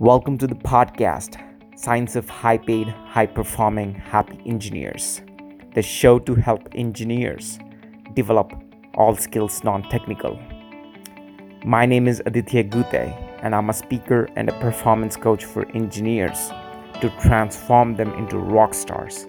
Welcome 0.00 0.36
to 0.38 0.46
the 0.46 0.54
podcast, 0.54 1.40
Science 1.74 2.16
of 2.16 2.28
High 2.28 2.58
Paid, 2.58 2.88
High 2.88 3.24
Performing, 3.24 3.94
Happy 3.94 4.38
Engineers, 4.44 5.22
the 5.74 5.80
show 5.80 6.18
to 6.18 6.34
help 6.34 6.68
engineers 6.74 7.58
develop 8.12 8.52
all 8.92 9.16
skills 9.16 9.64
non 9.64 9.84
technical. 9.84 10.38
My 11.64 11.86
name 11.86 12.08
is 12.08 12.22
Aditya 12.26 12.64
Gute, 12.64 13.16
and 13.42 13.54
I'm 13.54 13.70
a 13.70 13.72
speaker 13.72 14.28
and 14.36 14.50
a 14.50 14.60
performance 14.60 15.16
coach 15.16 15.46
for 15.46 15.66
engineers 15.70 16.50
to 17.00 17.08
transform 17.22 17.96
them 17.96 18.12
into 18.16 18.36
rock 18.36 18.74
stars 18.74 19.26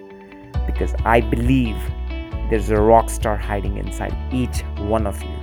because 0.66 0.94
I 1.06 1.22
believe 1.22 1.78
there's 2.50 2.72
a 2.72 2.82
rock 2.82 3.10
star 3.10 3.38
hiding 3.38 3.78
inside 3.78 4.14
each 4.34 4.64
one 4.80 5.08
of 5.08 5.24
you, 5.24 5.40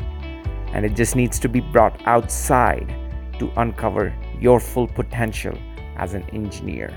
and 0.74 0.84
it 0.84 0.94
just 0.94 1.16
needs 1.16 1.38
to 1.38 1.48
be 1.48 1.60
brought 1.60 1.98
outside 2.06 2.94
to 3.38 3.50
uncover 3.56 4.14
your 4.44 4.60
full 4.60 4.86
potential 4.86 5.56
as 5.96 6.12
an 6.12 6.22
engineer. 6.34 6.92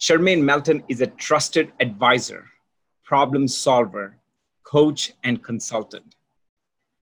Shermaine 0.00 0.42
Melton 0.42 0.82
is 0.88 1.02
a 1.02 1.08
trusted 1.08 1.72
advisor, 1.78 2.46
problem 3.04 3.46
solver, 3.46 4.16
coach, 4.64 5.12
and 5.24 5.44
consultant. 5.44 6.14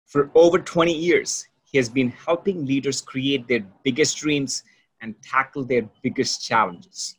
For 0.07 0.31
over 0.33 0.57
20 0.57 0.91
years, 0.91 1.47
he 1.63 1.77
has 1.77 1.89
been 1.89 2.09
helping 2.09 2.65
leaders 2.65 3.01
create 3.01 3.47
their 3.47 3.63
biggest 3.83 4.17
dreams 4.17 4.63
and 5.01 5.13
tackle 5.21 5.63
their 5.63 5.87
biggest 6.01 6.43
challenges. 6.43 7.17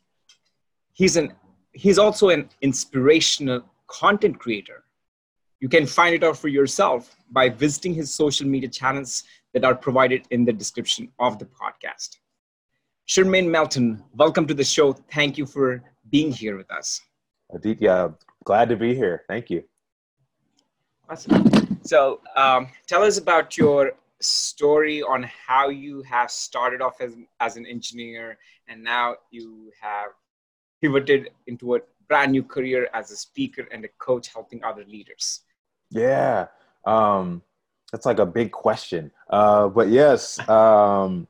He's, 0.91 1.15
an, 1.15 1.31
he's 1.71 1.97
also 1.97 2.27
an 2.27 2.49
inspirational 2.61 3.63
content 3.87 4.37
creator. 4.37 4.83
You 5.61 5.69
can 5.69 5.85
find 5.85 6.15
it 6.15 6.23
out 6.23 6.39
for 6.39 6.47
yourself 6.47 7.15
by 7.29 7.47
visiting 7.47 7.93
his 7.93 8.11
social 8.11 8.47
media 8.47 8.67
channels 8.67 9.25
that 9.53 9.63
are 9.63 9.75
provided 9.75 10.25
in 10.31 10.43
the 10.43 10.51
description 10.51 11.07
of 11.19 11.37
the 11.37 11.45
podcast. 11.45 12.17
Shermaine 13.07 13.47
Melton, 13.47 14.03
welcome 14.15 14.47
to 14.47 14.55
the 14.55 14.63
show. 14.63 14.93
Thank 14.93 15.37
you 15.37 15.45
for 15.45 15.83
being 16.09 16.31
here 16.31 16.57
with 16.57 16.71
us. 16.71 16.99
Aditya, 17.53 18.15
glad 18.43 18.69
to 18.69 18.75
be 18.75 18.95
here. 18.95 19.23
Thank 19.27 19.51
you. 19.51 19.63
Awesome. 21.07 21.77
So, 21.83 22.21
um, 22.35 22.69
tell 22.87 23.03
us 23.03 23.19
about 23.19 23.55
your 23.55 23.91
story 24.19 25.03
on 25.03 25.29
how 25.45 25.69
you 25.69 26.01
have 26.01 26.31
started 26.31 26.81
off 26.81 26.99
as, 27.01 27.15
as 27.39 27.55
an 27.55 27.67
engineer 27.67 28.39
and 28.67 28.83
now 28.83 29.13
you 29.29 29.71
have 29.79 30.09
pivoted 30.81 31.29
into 31.45 31.75
a 31.75 31.81
brand 32.07 32.31
new 32.31 32.41
career 32.41 32.89
as 32.95 33.11
a 33.11 33.15
speaker 33.15 33.67
and 33.71 33.85
a 33.85 33.89
coach 33.99 34.29
helping 34.29 34.63
other 34.63 34.83
leaders. 34.85 35.41
Yeah, 35.91 36.47
um, 36.85 37.41
that's 37.91 38.05
like 38.05 38.19
a 38.19 38.25
big 38.25 38.51
question. 38.51 39.11
Uh, 39.29 39.67
but 39.67 39.89
yes, 39.89 40.39
um, 40.49 41.27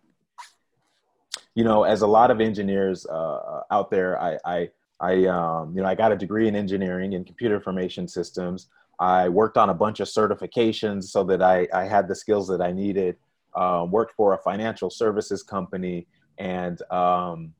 you 1.55 1.63
know, 1.63 1.83
as 1.83 2.01
a 2.01 2.07
lot 2.07 2.31
of 2.31 2.39
engineers 2.39 3.05
uh, 3.07 3.61
out 3.71 3.89
there, 3.89 4.21
I, 4.21 4.37
I, 4.45 4.69
I 4.99 5.25
um, 5.25 5.75
you 5.75 5.81
know, 5.81 5.87
I 5.87 5.95
got 5.95 6.11
a 6.11 6.15
degree 6.15 6.47
in 6.47 6.55
engineering 6.55 7.15
and 7.15 7.25
computer 7.25 7.55
information 7.55 8.07
systems. 8.07 8.67
I 8.99 9.29
worked 9.29 9.57
on 9.57 9.69
a 9.69 9.73
bunch 9.73 9.99
of 9.99 10.07
certifications 10.07 11.05
so 11.05 11.23
that 11.23 11.41
I, 11.41 11.67
I 11.73 11.85
had 11.85 12.07
the 12.07 12.15
skills 12.15 12.47
that 12.49 12.61
I 12.61 12.71
needed. 12.71 13.17
Uh, 13.53 13.85
worked 13.89 14.15
for 14.15 14.33
a 14.33 14.37
financial 14.37 14.89
services 14.89 15.43
company, 15.43 16.07
and 16.37 16.81
um, 16.89 17.53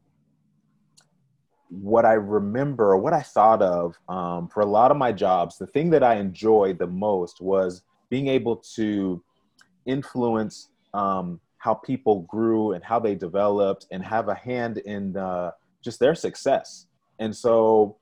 what 1.72 2.06
I 2.06 2.14
remember, 2.14 2.98
what 2.98 3.14
I 3.14 3.22
thought 3.22 3.62
of 3.62 3.98
um, 4.10 4.50
for 4.50 4.60
a 4.60 4.66
lot 4.66 4.92
of 4.92 4.98
my 4.98 5.12
jobs, 5.14 5.58
the 5.58 5.68
thing 5.68 5.90
that 5.92 6.04
I 6.04 6.16
enjoyed 6.16 6.78
the 6.78 6.88
most 6.88 7.40
was 7.40 7.84
being 8.10 8.28
able 8.28 8.58
to 8.76 9.24
influence 9.86 10.70
um, 10.94 11.40
how 11.60 11.74
people 11.74 12.22
grew 12.24 12.74
and 12.74 12.84
how 12.84 13.00
they 13.00 13.16
developed 13.16 13.88
and 13.92 14.04
have 14.04 14.28
a 14.28 14.36
hand 14.36 14.80
in 14.80 15.16
uh, 15.16 15.52
just 15.82 16.00
their 16.00 16.14
success. 16.14 16.88
And 17.20 17.34
so 17.34 17.98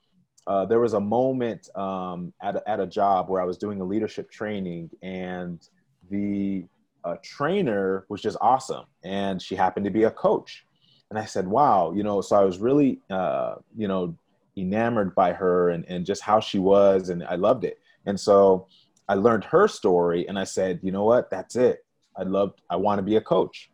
uh, 0.47 0.65
there 0.65 0.79
was 0.79 0.93
a 0.93 0.99
moment 0.99 1.69
um, 1.75 2.33
at, 2.41 2.55
a, 2.55 2.67
at 2.67 2.79
a 2.79 2.87
job 2.87 3.29
where 3.29 3.41
I 3.41 3.45
was 3.45 3.57
doing 3.57 3.81
a 3.81 3.83
leadership 3.83 4.31
training 4.31 4.89
and 5.03 5.61
the 6.09 6.65
uh, 7.03 7.17
trainer 7.23 8.05
was 8.09 8.21
just 8.21 8.37
awesome. 8.41 8.85
And 9.03 9.39
she 9.39 9.55
happened 9.55 9.83
to 9.85 9.91
be 9.91 10.03
a 10.03 10.11
coach. 10.11 10.65
And 11.09 11.17
I 11.17 11.25
said, 11.25 11.47
wow, 11.47 11.91
you 11.95 12.03
know, 12.03 12.21
so 12.21 12.35
I 12.35 12.43
was 12.43 12.59
really, 12.59 12.99
uh, 13.09 13.55
you 13.75 13.87
know, 13.87 14.15
enamored 14.57 15.15
by 15.15 15.33
her 15.33 15.69
and, 15.69 15.85
and 15.85 16.05
just 16.05 16.21
how 16.21 16.39
she 16.39 16.59
was. 16.59 17.09
And 17.09 17.23
I 17.23 17.35
loved 17.35 17.63
it. 17.63 17.79
And 18.05 18.19
so 18.19 18.67
I 19.07 19.15
learned 19.15 19.43
her 19.45 19.67
story 19.67 20.27
and 20.27 20.37
I 20.37 20.43
said, 20.43 20.79
you 20.83 20.91
know 20.91 21.03
what, 21.03 21.29
that's 21.29 21.55
it. 21.55 21.83
I 22.15 22.23
love, 22.23 22.53
I 22.69 22.75
want 22.75 22.99
to 22.99 23.03
be 23.03 23.15
a 23.15 23.21
coach. 23.21 23.69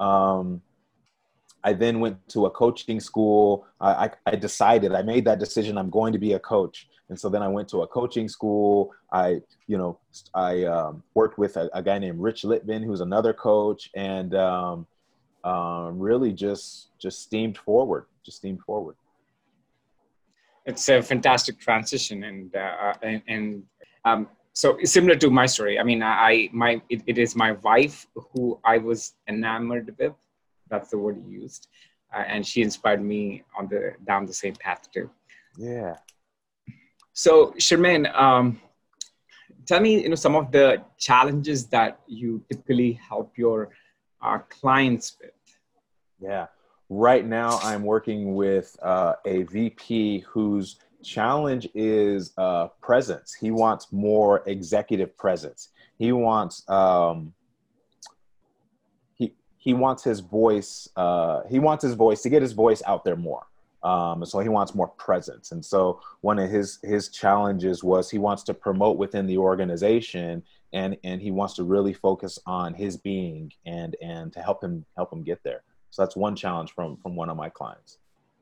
Um, 0.00 0.62
I 1.64 1.72
then 1.72 2.00
went 2.00 2.28
to 2.30 2.46
a 2.46 2.50
coaching 2.50 2.98
school. 2.98 3.66
I, 3.80 4.10
I, 4.26 4.34
decided, 4.34 4.92
I 4.92 5.02
made 5.02 5.24
that 5.26 5.38
decision. 5.38 5.78
I'm 5.78 5.90
going 5.90 6.12
to 6.12 6.18
be 6.18 6.32
a 6.32 6.38
coach. 6.38 6.88
And 7.08 7.18
so 7.18 7.28
then 7.28 7.42
I 7.42 7.48
went 7.48 7.68
to 7.68 7.82
a 7.82 7.86
coaching 7.86 8.28
school. 8.28 8.90
I, 9.12 9.42
you 9.68 9.78
know, 9.78 9.98
I 10.34 10.64
um, 10.64 11.02
worked 11.14 11.38
with 11.38 11.56
a, 11.56 11.70
a, 11.74 11.82
guy 11.82 11.98
named 11.98 12.20
Rich 12.20 12.42
Litvin, 12.42 12.84
who's 12.84 13.00
another 13.00 13.32
coach, 13.32 13.90
and 13.94 14.34
um, 14.34 14.86
um, 15.44 15.98
really 15.98 16.32
just 16.32 16.98
just 16.98 17.22
steamed 17.22 17.58
forward, 17.58 18.06
just 18.24 18.38
steamed 18.38 18.60
forward. 18.60 18.96
It's 20.64 20.88
a 20.88 21.02
fantastic 21.02 21.58
transition, 21.58 22.24
and 22.24 22.54
uh, 22.54 22.94
and, 23.02 23.22
and 23.26 23.62
um, 24.04 24.28
so 24.52 24.78
similar 24.84 25.16
to 25.16 25.30
my 25.30 25.46
story. 25.46 25.78
I 25.78 25.82
mean, 25.82 26.02
I 26.02 26.48
my 26.52 26.80
it, 26.88 27.02
it 27.06 27.18
is 27.18 27.34
my 27.34 27.52
wife 27.52 28.06
who 28.14 28.60
I 28.64 28.78
was 28.78 29.14
enamored 29.28 29.94
with 29.98 30.14
that's 30.72 30.90
the 30.90 30.98
word 30.98 31.16
he 31.24 31.30
used. 31.30 31.68
Uh, 32.12 32.24
and 32.26 32.44
she 32.44 32.62
inspired 32.62 33.02
me 33.02 33.44
on 33.56 33.68
the 33.68 33.94
down 34.04 34.26
the 34.26 34.34
same 34.34 34.56
path 34.56 34.90
too. 34.92 35.08
Yeah. 35.56 35.96
So 37.12 37.52
Shermaine, 37.58 38.06
um, 38.18 38.60
tell 39.66 39.80
me, 39.80 40.02
you 40.02 40.08
know, 40.08 40.14
some 40.26 40.34
of 40.34 40.50
the 40.50 40.82
challenges 40.98 41.66
that 41.66 42.00
you 42.06 42.42
typically 42.50 42.92
help 43.08 43.36
your 43.36 43.70
uh, 44.22 44.38
clients 44.48 45.16
with. 45.20 45.30
Yeah. 46.20 46.46
Right 46.88 47.26
now, 47.26 47.58
I'm 47.62 47.84
working 47.84 48.34
with 48.34 48.76
uh, 48.82 49.14
a 49.24 49.44
VP 49.44 50.24
whose 50.28 50.76
challenge 51.02 51.68
is 51.74 52.32
uh, 52.36 52.68
presence. 52.80 53.34
He 53.34 53.50
wants 53.50 53.88
more 53.92 54.42
executive 54.46 55.16
presence. 55.16 55.70
He 55.98 56.12
wants 56.12 56.68
um, 56.68 57.32
he 59.62 59.74
wants 59.74 60.02
his 60.02 60.18
voice 60.18 60.88
uh, 60.96 61.42
he 61.48 61.58
wants 61.60 61.82
his 61.82 61.94
voice 61.94 62.20
to 62.22 62.28
get 62.28 62.42
his 62.42 62.52
voice 62.52 62.82
out 62.86 63.04
there 63.04 63.16
more 63.16 63.46
um, 63.84 64.24
so 64.24 64.40
he 64.40 64.48
wants 64.48 64.74
more 64.74 64.88
presence 64.88 65.52
and 65.52 65.64
so 65.64 66.00
one 66.20 66.38
of 66.38 66.50
his 66.50 66.80
his 66.82 67.08
challenges 67.08 67.84
was 67.84 68.10
he 68.10 68.18
wants 68.18 68.42
to 68.42 68.54
promote 68.54 68.98
within 68.98 69.24
the 69.26 69.38
organization 69.38 70.42
and 70.72 70.96
and 71.04 71.20
he 71.20 71.30
wants 71.30 71.54
to 71.54 71.64
really 71.64 71.92
focus 71.92 72.38
on 72.46 72.74
his 72.74 72.96
being 72.96 73.52
and 73.66 73.96
and 74.02 74.32
to 74.32 74.40
help 74.40 74.62
him 74.62 74.84
help 74.96 75.12
him 75.12 75.22
get 75.22 75.42
there. 75.42 75.62
So 75.90 76.02
that's 76.02 76.16
one 76.16 76.34
challenge 76.34 76.72
from 76.72 76.96
from 76.96 77.16
one 77.16 77.28
of 77.28 77.36
my 77.36 77.48
clients. 77.48 77.98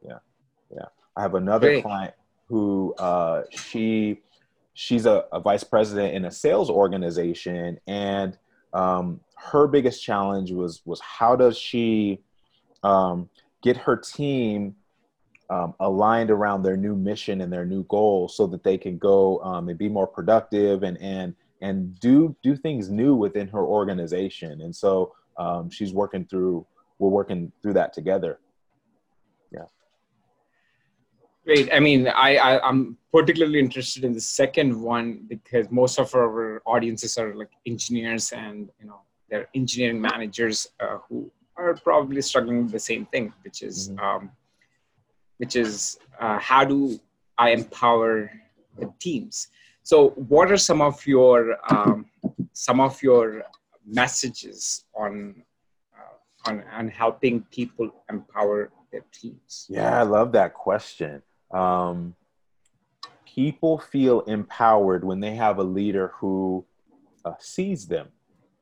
Yeah. 0.07 0.19
Yeah. 0.75 0.87
I 1.17 1.23
have 1.23 1.35
another 1.35 1.69
Great. 1.69 1.83
client 1.83 2.15
who 2.49 2.95
uh, 2.99 3.43
she 3.51 4.21
she's 4.75 5.07
a, 5.07 5.25
a 5.33 5.41
vice 5.41 5.65
president 5.65 6.15
in 6.15 6.25
a 6.25 6.31
sales 6.31 6.71
organization 6.71 7.79
and 7.87 8.39
um, 8.73 9.21
her 9.37 9.67
biggest 9.67 10.03
challenge 10.03 10.53
was 10.53 10.83
was 10.85 11.01
how 11.01 11.35
does 11.35 11.59
she 11.59 12.21
um, 12.83 13.29
get 13.63 13.77
her 13.77 13.97
team 13.97 14.77
um, 15.51 15.75
aligned 15.81 16.31
around 16.31 16.63
their 16.63 16.77
new 16.77 16.95
mission 16.95 17.41
and 17.41 17.53
their 17.53 17.67
new 17.67 17.83
goal 17.85 18.29
so 18.29 18.47
that 18.47 18.63
they 18.63 18.79
can 18.79 18.97
go 18.97 19.43
um, 19.43 19.69
and 19.69 19.77
be 19.77 19.89
more 19.89 20.07
productive 20.07 20.85
and 20.85 20.97
and 20.99 21.35
and 21.61 21.99
do 22.01 22.35
do 22.43 22.57
things 22.57 22.91
new 22.91 23.15
within 23.15 23.49
her 23.49 23.65
organization 23.65 24.61
and 24.63 24.75
so 24.75 25.13
um, 25.39 25.71
she's 25.71 25.93
working 25.93 26.25
through 26.25 26.67
we're 26.99 27.09
working 27.09 27.53
through 27.63 27.73
that 27.73 27.93
together 27.93 28.39
yeah 29.53 29.65
Great. 31.45 31.73
I 31.73 31.81
mean, 31.81 32.07
I, 32.07 32.37
I 32.37 32.69
am 32.69 32.99
particularly 33.13 33.59
interested 33.59 34.05
in 34.05 34.13
the 34.13 34.21
second 34.21 34.79
one 34.79 35.25
because 35.27 35.71
most 35.71 35.99
of 35.99 36.15
our 36.15 36.63
audiences 36.67 37.17
are 37.17 37.35
like 37.35 37.51
engineers 37.67 38.33
and 38.33 38.69
you 38.79 38.87
know 38.87 39.01
they're 39.31 39.49
engineering 39.55 40.01
managers 40.01 40.69
uh, 40.81 40.99
who 41.09 41.31
are 41.57 41.75
probably 41.75 42.21
struggling 42.21 42.65
with 42.65 42.73
the 42.73 42.79
same 42.79 43.07
thing, 43.07 43.33
which 43.43 43.63
is 43.63 43.91
mm-hmm. 43.91 44.05
um, 44.05 44.31
which 45.39 45.57
is 45.57 45.99
uh, 46.21 46.39
how 46.39 46.65
do 46.65 47.01
I 47.39 47.51
empower 47.51 48.31
the 48.79 48.93
teams? 48.99 49.49
So, 49.83 50.11
what 50.11 50.53
are 50.53 50.57
some 50.57 50.81
of 50.81 51.07
your 51.07 51.57
um, 51.73 52.07
some 52.53 52.81
of 52.81 53.03
your 53.03 53.43
messages 53.87 54.85
on 54.95 55.43
uh, 55.97 56.49
on 56.51 56.65
on 56.73 56.89
helping 56.89 57.43
people 57.51 57.91
empower 58.11 58.71
their 58.93 59.05
teams? 59.13 59.67
Yeah, 59.69 59.99
I 59.99 60.03
love 60.03 60.33
that 60.33 60.55
question. 60.55 61.23
Um, 61.51 62.15
people 63.25 63.79
feel 63.79 64.21
empowered 64.23 65.05
when 65.05 65.21
they 65.21 65.35
have 65.35 65.59
a 65.59 65.65
leader 65.65 66.13
who 66.17 66.65
uh, 67.25 67.35
sees 67.39 67.87
them 67.87 68.09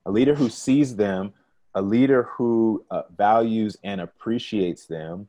a 0.08 0.10
leader 0.10 0.34
who 0.34 0.48
sees 0.48 0.96
them, 0.96 1.34
a 1.74 1.82
leader 1.82 2.22
who 2.22 2.82
uh, 2.90 3.02
values 3.14 3.76
and 3.84 4.00
appreciates 4.00 4.86
them, 4.86 5.28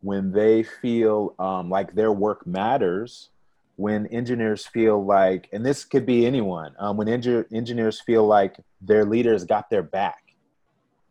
when 0.00 0.32
they 0.32 0.62
feel 0.62 1.34
um, 1.38 1.68
like 1.68 1.94
their 1.94 2.10
work 2.10 2.46
matters, 2.46 3.28
when 3.78 4.08
engineers 4.08 4.66
feel 4.66 5.04
like, 5.04 5.48
and 5.52 5.64
this 5.64 5.84
could 5.84 6.04
be 6.04 6.26
anyone, 6.26 6.74
um, 6.80 6.96
when 6.96 7.06
engineers 7.06 8.00
feel 8.00 8.26
like 8.26 8.56
their 8.80 9.04
leaders 9.04 9.44
got 9.44 9.70
their 9.70 9.84
back, 9.84 10.34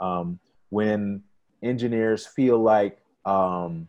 um, 0.01 0.37
when 0.67 1.23
engineers 1.63 2.27
feel 2.27 2.59
like, 2.59 2.99
um, 3.25 3.87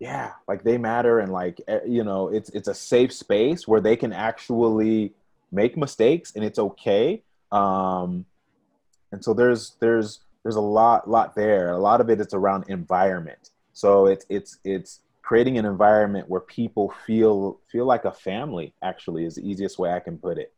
yeah, 0.00 0.32
like 0.48 0.64
they 0.64 0.76
matter 0.76 1.20
and 1.20 1.32
like 1.32 1.60
eh, 1.68 1.78
you 1.86 2.02
know, 2.02 2.26
it's 2.28 2.50
it's 2.50 2.66
a 2.66 2.74
safe 2.74 3.12
space 3.12 3.68
where 3.68 3.80
they 3.80 3.94
can 3.94 4.12
actually 4.12 5.12
make 5.52 5.76
mistakes 5.76 6.32
and 6.34 6.44
it's 6.44 6.58
okay. 6.58 7.22
Um, 7.52 8.26
and 9.12 9.22
so 9.22 9.32
there's 9.34 9.76
there's 9.78 10.18
there's 10.42 10.56
a 10.56 10.60
lot 10.60 11.08
lot 11.08 11.36
there. 11.36 11.70
A 11.70 11.78
lot 11.78 12.00
of 12.00 12.10
it 12.10 12.20
is 12.20 12.34
around 12.34 12.64
environment. 12.66 13.50
So 13.72 14.06
it's 14.06 14.26
it's 14.28 14.58
it's 14.64 14.98
creating 15.28 15.58
an 15.58 15.66
environment 15.66 16.26
where 16.26 16.40
people 16.40 16.90
feel 17.06 17.60
feel 17.70 17.84
like 17.84 18.06
a 18.06 18.12
family. 18.12 18.72
Actually, 18.82 19.26
is 19.26 19.34
the 19.34 19.46
easiest 19.46 19.78
way 19.78 19.92
I 19.92 20.00
can 20.00 20.16
put 20.16 20.38
it. 20.38 20.54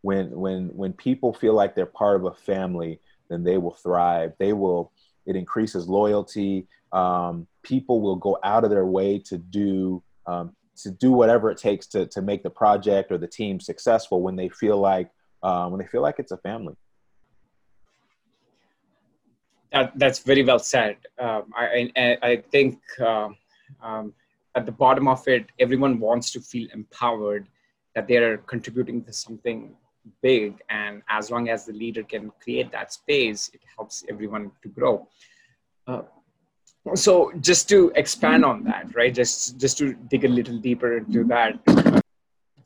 When 0.00 0.30
when 0.30 0.68
when 0.68 0.94
people 0.94 1.34
feel 1.34 1.52
like 1.52 1.74
they're 1.74 1.84
part 1.84 2.16
of 2.16 2.24
a 2.24 2.32
family, 2.32 2.98
then 3.28 3.44
they 3.44 3.58
will 3.58 3.74
thrive. 3.74 4.32
They 4.38 4.54
will. 4.54 4.90
It 5.26 5.36
increases 5.36 5.86
loyalty. 5.86 6.66
Um, 6.92 7.46
people 7.62 8.00
will 8.00 8.16
go 8.16 8.38
out 8.42 8.64
of 8.64 8.70
their 8.70 8.86
way 8.86 9.18
to 9.26 9.36
do 9.36 10.02
um, 10.26 10.56
to 10.76 10.90
do 10.90 11.12
whatever 11.12 11.50
it 11.50 11.58
takes 11.58 11.86
to 11.88 12.06
to 12.06 12.22
make 12.22 12.42
the 12.42 12.48
project 12.62 13.12
or 13.12 13.18
the 13.18 13.28
team 13.28 13.60
successful 13.60 14.22
when 14.22 14.34
they 14.34 14.48
feel 14.48 14.78
like 14.78 15.10
uh, 15.42 15.68
when 15.68 15.78
they 15.78 15.86
feel 15.86 16.00
like 16.00 16.18
it's 16.18 16.32
a 16.32 16.38
family. 16.38 16.74
That, 19.72 19.92
that's 19.98 20.20
very 20.20 20.42
well 20.42 20.60
said. 20.60 20.96
Um, 21.18 21.52
I, 21.54 21.90
I, 21.96 22.18
I 22.22 22.36
think 22.50 22.78
uh, 22.98 23.28
um, 23.82 24.12
at 24.54 24.66
the 24.66 24.72
bottom 24.72 25.06
of 25.08 25.26
it, 25.28 25.46
everyone 25.58 26.00
wants 26.00 26.30
to 26.32 26.40
feel 26.40 26.68
empowered 26.72 27.46
that 27.94 28.08
they're 28.08 28.38
contributing 28.38 29.02
to 29.04 29.12
something 29.12 29.74
big. 30.22 30.60
And 30.70 31.02
as 31.08 31.30
long 31.30 31.48
as 31.48 31.66
the 31.66 31.72
leader 31.72 32.02
can 32.02 32.32
create 32.40 32.72
that 32.72 32.92
space, 32.92 33.50
it 33.52 33.60
helps 33.76 34.04
everyone 34.08 34.50
to 34.62 34.68
grow. 34.68 35.08
Uh, 35.86 36.02
so 36.94 37.32
just 37.40 37.68
to 37.68 37.92
expand 37.96 38.44
on 38.44 38.62
that 38.62 38.94
right 38.94 39.12
just 39.12 39.58
just 39.58 39.76
to 39.78 39.94
dig 40.08 40.24
a 40.24 40.28
little 40.28 40.56
deeper 40.58 40.98
into 40.98 41.24
that 41.24 41.58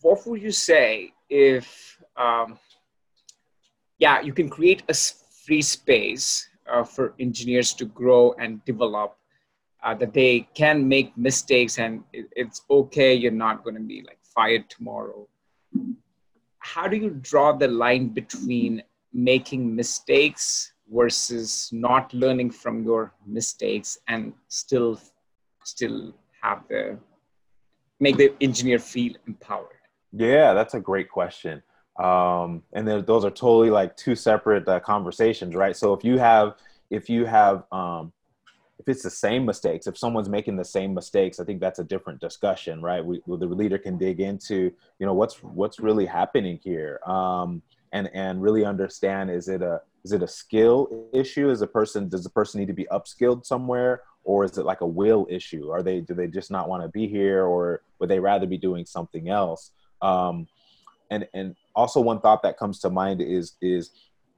what 0.02 0.26
would 0.26 0.43
you 0.43 0.50
say 0.50 1.12
if 1.31 1.99
um, 2.17 2.58
yeah 3.99 4.20
you 4.20 4.32
can 4.32 4.49
create 4.49 4.82
a 4.88 4.94
free 4.94 5.62
space 5.62 6.49
uh, 6.70 6.85
for 6.85 7.14
engineers 7.19 7.73
to 7.73 7.87
grow 7.87 8.35
and 8.38 8.62
develop 8.64 9.17
uh, 9.82 9.94
that 9.94 10.12
they 10.12 10.49
can 10.55 10.87
make 10.87 11.17
mistakes 11.17 11.79
and 11.79 12.03
it, 12.12 12.27
it's 12.37 12.62
okay 12.71 13.15
you're 13.15 13.32
not 13.32 13.65
going 13.65 13.77
to 13.77 13.82
be 13.82 14.03
like 14.06 14.19
fired 14.23 14.69
tomorrow. 14.69 15.27
How 16.59 16.87
do 16.87 16.97
you 16.97 17.11
draw 17.11 17.53
the 17.53 17.69
line 17.69 18.09
between 18.09 18.82
making 19.12 19.75
mistakes 19.75 20.73
versus 20.93 21.71
not 21.73 22.12
learning 22.12 22.50
from 22.50 22.85
your 22.85 23.15
mistakes 23.27 23.99
and 24.09 24.32
still 24.49 25.00
still 25.65 26.15
have 26.43 26.62
the 26.69 26.99
make 27.99 28.17
the 28.17 28.35
engineer 28.41 28.79
feel 28.79 29.15
empowered? 29.26 29.81
Yeah 30.12 30.53
that's 30.55 30.75
a 30.75 30.81
great 30.81 31.11
question. 31.11 31.62
Um, 31.99 32.62
and 32.73 32.87
then 32.87 33.05
those 33.05 33.25
are 33.25 33.31
totally 33.31 33.71
like 33.71 33.97
two 33.97 34.15
separate 34.15 34.69
uh, 34.69 34.81
conversations 34.81 35.55
right? 35.55 35.76
So 35.76 35.94
if 35.94 36.05
you 36.05 36.19
have 36.19 36.56
if 36.91 37.09
you 37.09 37.25
have 37.25 37.65
um, 37.73 38.12
if 38.81 38.88
it's 38.88 39.03
the 39.03 39.11
same 39.11 39.44
mistakes 39.44 39.87
if 39.87 39.97
someone's 39.97 40.29
making 40.29 40.56
the 40.56 40.65
same 40.65 40.93
mistakes 40.94 41.38
i 41.38 41.44
think 41.44 41.61
that's 41.61 41.79
a 41.79 41.85
different 41.85 42.21
discussion 42.21 42.82
right? 42.82 43.05
We, 43.05 43.21
the 43.27 43.47
leader 43.47 43.79
can 43.79 43.99
dig 43.99 44.21
into 44.21 44.73
you 44.99 45.06
know 45.06 45.15
what's 45.15 45.43
what's 45.43 45.79
really 45.81 46.06
happening 46.06 46.59
here 46.62 47.00
um, 47.06 47.62
and 47.93 48.11
and 48.15 48.43
really 48.43 48.65
understand 48.65 49.31
is 49.31 49.49
it 49.49 49.62
a 49.62 49.81
is 50.05 50.12
it 50.12 50.23
a 50.23 50.29
skill 50.29 51.09
issue? 51.12 51.50
Is 51.50 51.62
a 51.62 51.67
person 51.67 52.09
does 52.09 52.25
the 52.25 52.31
person 52.31 52.61
need 52.61 52.69
to 52.69 52.73
be 52.73 52.87
upskilled 52.91 53.44
somewhere 53.44 54.03
or 54.25 54.44
is 54.44 54.56
it 54.59 54.65
like 54.65 54.81
a 54.81 54.87
will 54.87 55.26
issue? 55.31 55.71
Are 55.71 55.83
they 55.83 56.00
do 56.00 56.15
they 56.15 56.26
just 56.26 56.50
not 56.50 56.69
want 56.69 56.83
to 56.83 56.88
be 56.88 57.06
here 57.06 57.44
or 57.44 57.83
would 57.99 58.09
they 58.09 58.21
rather 58.21 58.47
be 58.47 58.59
doing 58.59 58.87
something 58.87 59.29
else? 59.29 59.73
Um, 60.00 60.47
and 61.11 61.29
and 61.35 61.56
also 61.75 62.00
one 62.00 62.21
thought 62.21 62.43
that 62.43 62.59
comes 62.59 62.79
to 62.81 62.91
mind 62.91 63.21
is 63.21 63.53
is 63.61 63.91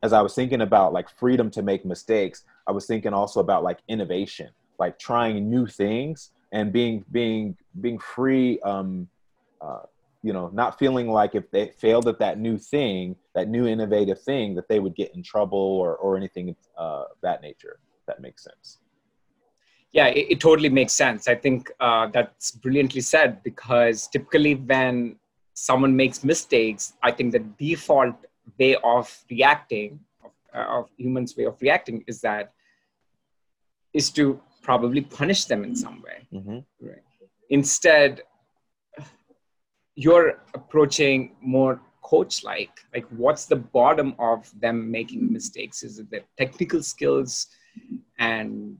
as 0.02 0.12
i 0.12 0.20
was 0.20 0.34
thinking 0.34 0.62
about 0.62 0.92
like 0.92 1.08
freedom 1.08 1.50
to 1.50 1.62
make 1.62 1.84
mistakes 1.84 2.44
i 2.66 2.72
was 2.72 2.86
thinking 2.86 3.12
also 3.12 3.40
about 3.40 3.62
like 3.62 3.80
innovation 3.88 4.48
like 4.78 4.98
trying 4.98 5.48
new 5.48 5.66
things 5.66 6.30
and 6.52 6.72
being 6.72 7.04
being 7.10 7.56
being 7.80 7.98
free 7.98 8.60
um, 8.60 9.08
uh, 9.60 9.82
you 10.22 10.32
know 10.32 10.48
not 10.52 10.78
feeling 10.78 11.08
like 11.08 11.34
if 11.34 11.50
they 11.50 11.68
failed 11.78 12.08
at 12.08 12.18
that 12.18 12.38
new 12.38 12.58
thing 12.58 13.16
that 13.34 13.48
new 13.48 13.66
innovative 13.66 14.20
thing 14.20 14.54
that 14.54 14.68
they 14.68 14.80
would 14.80 14.94
get 14.94 15.14
in 15.14 15.22
trouble 15.22 15.58
or 15.58 15.96
or 15.96 16.16
anything 16.16 16.54
uh, 16.76 17.04
that 17.22 17.42
nature 17.42 17.78
that 18.06 18.20
makes 18.20 18.42
sense. 18.42 18.78
Yeah 19.92 20.06
it, 20.06 20.26
it 20.32 20.40
totally 20.40 20.68
makes 20.68 20.92
sense. 20.92 21.28
I 21.28 21.34
think 21.34 21.70
uh, 21.80 22.08
that's 22.08 22.50
brilliantly 22.50 23.00
said 23.00 23.42
because 23.42 24.08
typically 24.08 24.54
when 24.54 25.16
someone 25.54 25.94
makes 25.94 26.24
mistakes 26.24 26.94
i 27.02 27.10
think 27.10 27.32
the 27.32 27.38
default 27.38 28.14
way 28.58 28.76
of 28.82 29.06
reacting 29.30 30.00
of, 30.54 30.60
uh, 30.60 30.78
of 30.78 30.88
humans 30.96 31.36
way 31.36 31.44
of 31.44 31.60
reacting 31.60 32.04
is 32.06 32.20
that 32.20 32.52
is 33.92 34.10
to 34.10 34.40
probably 34.62 35.00
punish 35.00 35.44
them 35.44 35.64
in 35.64 35.74
some 35.76 36.02
way. 36.02 36.26
Mm-hmm. 36.32 36.86
right. 36.86 37.02
Instead 37.50 38.22
you're 39.94 40.38
approaching 40.54 41.36
more 41.40 41.80
coach 42.02 42.42
like 42.42 42.70
like 42.94 43.06
what's 43.10 43.46
the 43.46 43.56
bottom 43.56 44.14
of 44.18 44.50
them 44.60 44.90
making 44.90 45.32
mistakes? 45.32 45.82
Is 45.82 45.98
it 45.98 46.10
their 46.10 46.24
technical 46.38 46.82
skills? 46.82 47.48
And 48.18 48.78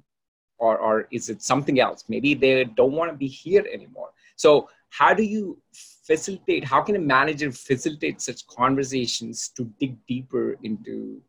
or 0.59 0.79
or 0.79 1.09
is 1.11 1.29
it 1.29 1.43
something 1.43 1.81
else? 1.81 2.05
Maybe 2.09 2.35
they 2.35 2.65
don't 2.65 2.93
want 2.93 3.11
to 3.11 3.17
be 3.17 3.29
here 3.29 3.67
anymore. 3.73 4.11
So 4.37 4.69
how 4.91 5.15
do 5.15 5.23
you 5.23 5.61
facilitate 6.07 6.65
how 6.65 6.83
can 6.83 6.97
a 6.97 6.99
manager 6.99 7.51
facilitate 7.53 8.21
such 8.21 8.47
conversations 8.47 9.51
to 9.57 9.65
dig 9.81 9.97
deeper 10.07 10.57
into 10.63 11.21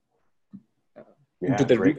yeah, 1.44 1.64
great, 1.64 1.98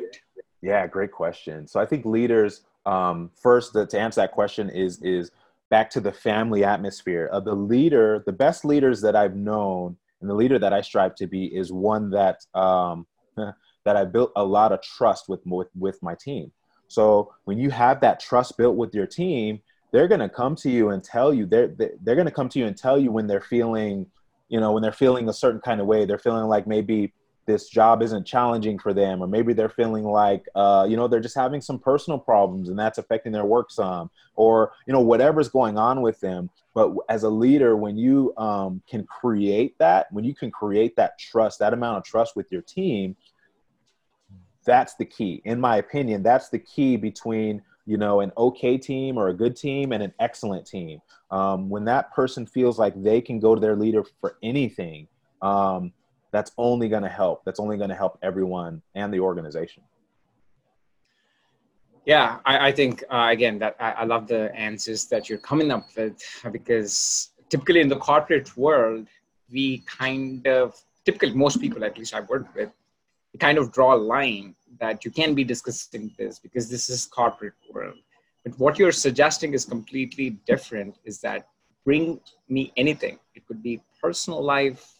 yeah 0.62 0.86
great 0.86 1.12
question. 1.12 1.66
So 1.66 1.80
i 1.80 1.86
think 1.86 2.04
leaders 2.04 2.62
um, 2.86 3.30
first 3.40 3.72
the, 3.72 3.86
to 3.86 3.98
answer 3.98 4.20
that 4.20 4.32
question 4.32 4.68
is 4.70 5.00
is 5.02 5.30
back 5.70 5.88
to 5.90 6.00
the 6.00 6.12
family 6.12 6.64
atmosphere. 6.64 7.26
Of 7.26 7.44
the 7.44 7.54
leader 7.54 8.22
the 8.26 8.32
best 8.32 8.64
leaders 8.64 9.00
that 9.02 9.16
i've 9.16 9.36
known 9.36 9.96
and 10.20 10.30
the 10.30 10.34
leader 10.34 10.58
that 10.58 10.72
i 10.72 10.80
strive 10.80 11.14
to 11.16 11.26
be 11.26 11.46
is 11.46 11.72
one 11.72 12.10
that 12.10 12.44
um, 12.54 13.06
that 13.36 13.96
i 13.96 14.04
built 14.04 14.32
a 14.36 14.44
lot 14.44 14.72
of 14.72 14.82
trust 14.82 15.28
with, 15.28 15.40
with 15.46 15.68
with 15.78 16.02
my 16.02 16.14
team. 16.14 16.52
So 16.88 17.32
when 17.44 17.58
you 17.58 17.70
have 17.70 18.00
that 18.00 18.20
trust 18.20 18.56
built 18.56 18.76
with 18.76 18.94
your 18.94 19.06
team 19.06 19.60
they're 19.92 20.08
going 20.08 20.20
to 20.20 20.28
come 20.28 20.56
to 20.56 20.68
you 20.68 20.90
and 20.90 21.04
tell 21.04 21.32
you 21.32 21.46
they're 21.46 21.68
they're 22.02 22.16
going 22.16 22.26
to 22.26 22.32
come 22.32 22.48
to 22.48 22.58
you 22.58 22.66
and 22.66 22.76
tell 22.76 22.98
you 22.98 23.12
when 23.12 23.26
they're 23.26 23.40
feeling 23.40 24.06
you 24.48 24.60
know 24.60 24.72
when 24.72 24.82
they're 24.82 24.92
feeling 24.92 25.28
a 25.28 25.32
certain 25.32 25.60
kind 25.60 25.80
of 25.80 25.86
way. 25.86 26.04
They're 26.04 26.18
feeling 26.18 26.46
like 26.46 26.66
maybe 26.66 27.12
this 27.46 27.68
job 27.68 28.02
isn't 28.02 28.26
challenging 28.26 28.78
for 28.78 28.92
them 28.92 29.22
or 29.22 29.26
maybe 29.26 29.52
they're 29.52 29.68
feeling 29.68 30.04
like 30.04 30.44
uh, 30.54 30.86
you 30.88 30.96
know 30.96 31.08
they're 31.08 31.20
just 31.20 31.36
having 31.36 31.60
some 31.60 31.78
personal 31.78 32.18
problems 32.18 32.68
and 32.68 32.78
that's 32.78 32.98
affecting 32.98 33.32
their 33.32 33.44
work 33.44 33.70
some 33.70 34.10
or 34.34 34.72
you 34.86 34.92
know 34.92 35.00
whatever's 35.00 35.48
going 35.48 35.78
on 35.78 36.00
with 36.00 36.20
them. 36.20 36.50
But 36.74 36.92
as 37.08 37.22
a 37.22 37.28
leader 37.28 37.76
when 37.76 37.96
you 37.96 38.34
um, 38.36 38.82
can 38.88 39.04
create 39.04 39.78
that 39.78 40.12
when 40.12 40.24
you 40.24 40.34
can 40.34 40.50
create 40.50 40.96
that 40.96 41.18
trust 41.18 41.58
that 41.58 41.72
amount 41.72 41.98
of 41.98 42.04
trust 42.04 42.36
with 42.36 42.50
your 42.50 42.62
team 42.62 43.16
that's 44.64 44.94
the 44.94 45.04
key. 45.04 45.42
In 45.44 45.60
my 45.60 45.76
opinion 45.76 46.22
that's 46.22 46.48
the 46.48 46.58
key 46.58 46.96
between 46.96 47.62
you 47.86 47.98
know 47.98 48.20
an 48.20 48.32
okay 48.36 48.78
team 48.78 49.18
or 49.18 49.28
a 49.28 49.34
good 49.34 49.56
team 49.56 49.92
and 49.92 50.02
an 50.02 50.12
excellent 50.18 50.66
team. 50.66 51.00
Um, 51.30 51.68
when 51.68 51.84
that 51.86 52.12
person 52.14 52.46
feels 52.46 52.78
like 52.78 53.00
they 53.02 53.20
can 53.20 53.40
go 53.40 53.54
to 53.54 53.60
their 53.60 53.76
leader 53.76 54.04
for 54.20 54.38
anything 54.42 55.08
um, 55.44 55.92
that's 56.34 56.50
only 56.58 56.88
going 56.88 57.04
to 57.04 57.08
help. 57.08 57.44
That's 57.44 57.60
only 57.60 57.76
going 57.76 57.90
to 57.90 57.94
help 57.94 58.18
everyone 58.20 58.82
and 58.96 59.14
the 59.14 59.20
organization. 59.20 59.84
Yeah, 62.04 62.38
I, 62.44 62.68
I 62.68 62.72
think 62.72 63.04
uh, 63.10 63.28
again 63.30 63.58
that 63.60 63.76
I, 63.78 63.90
I, 64.02 64.04
love 64.04 64.26
the 64.26 64.54
answers 64.54 65.06
that 65.06 65.28
you're 65.28 65.38
coming 65.38 65.70
up 65.70 65.86
with 65.96 66.20
because 66.52 67.30
typically 67.48 67.80
in 67.80 67.88
the 67.88 67.96
corporate 67.96 68.54
world, 68.56 69.06
we 69.50 69.78
kind 69.86 70.46
of 70.46 70.74
typically 71.06 71.32
most 71.32 71.60
people, 71.60 71.82
at 71.84 71.96
least 71.96 72.12
I've 72.14 72.28
worked 72.28 72.54
with, 72.54 72.70
kind 73.38 73.56
of 73.58 73.72
draw 73.72 73.94
a 73.94 74.00
line 74.14 74.54
that 74.80 75.04
you 75.04 75.10
can 75.10 75.34
be 75.34 75.44
discussing 75.44 76.12
this 76.18 76.38
because 76.38 76.68
this 76.68 76.90
is 76.90 77.06
corporate 77.06 77.54
world. 77.72 77.98
But 78.44 78.58
what 78.58 78.78
you're 78.78 78.92
suggesting 78.92 79.54
is 79.54 79.64
completely 79.64 80.30
different. 80.46 80.98
Is 81.04 81.20
that 81.20 81.48
bring 81.84 82.20
me 82.48 82.72
anything? 82.76 83.18
It 83.34 83.46
could 83.46 83.62
be 83.62 83.80
personal 84.02 84.42
life, 84.42 84.93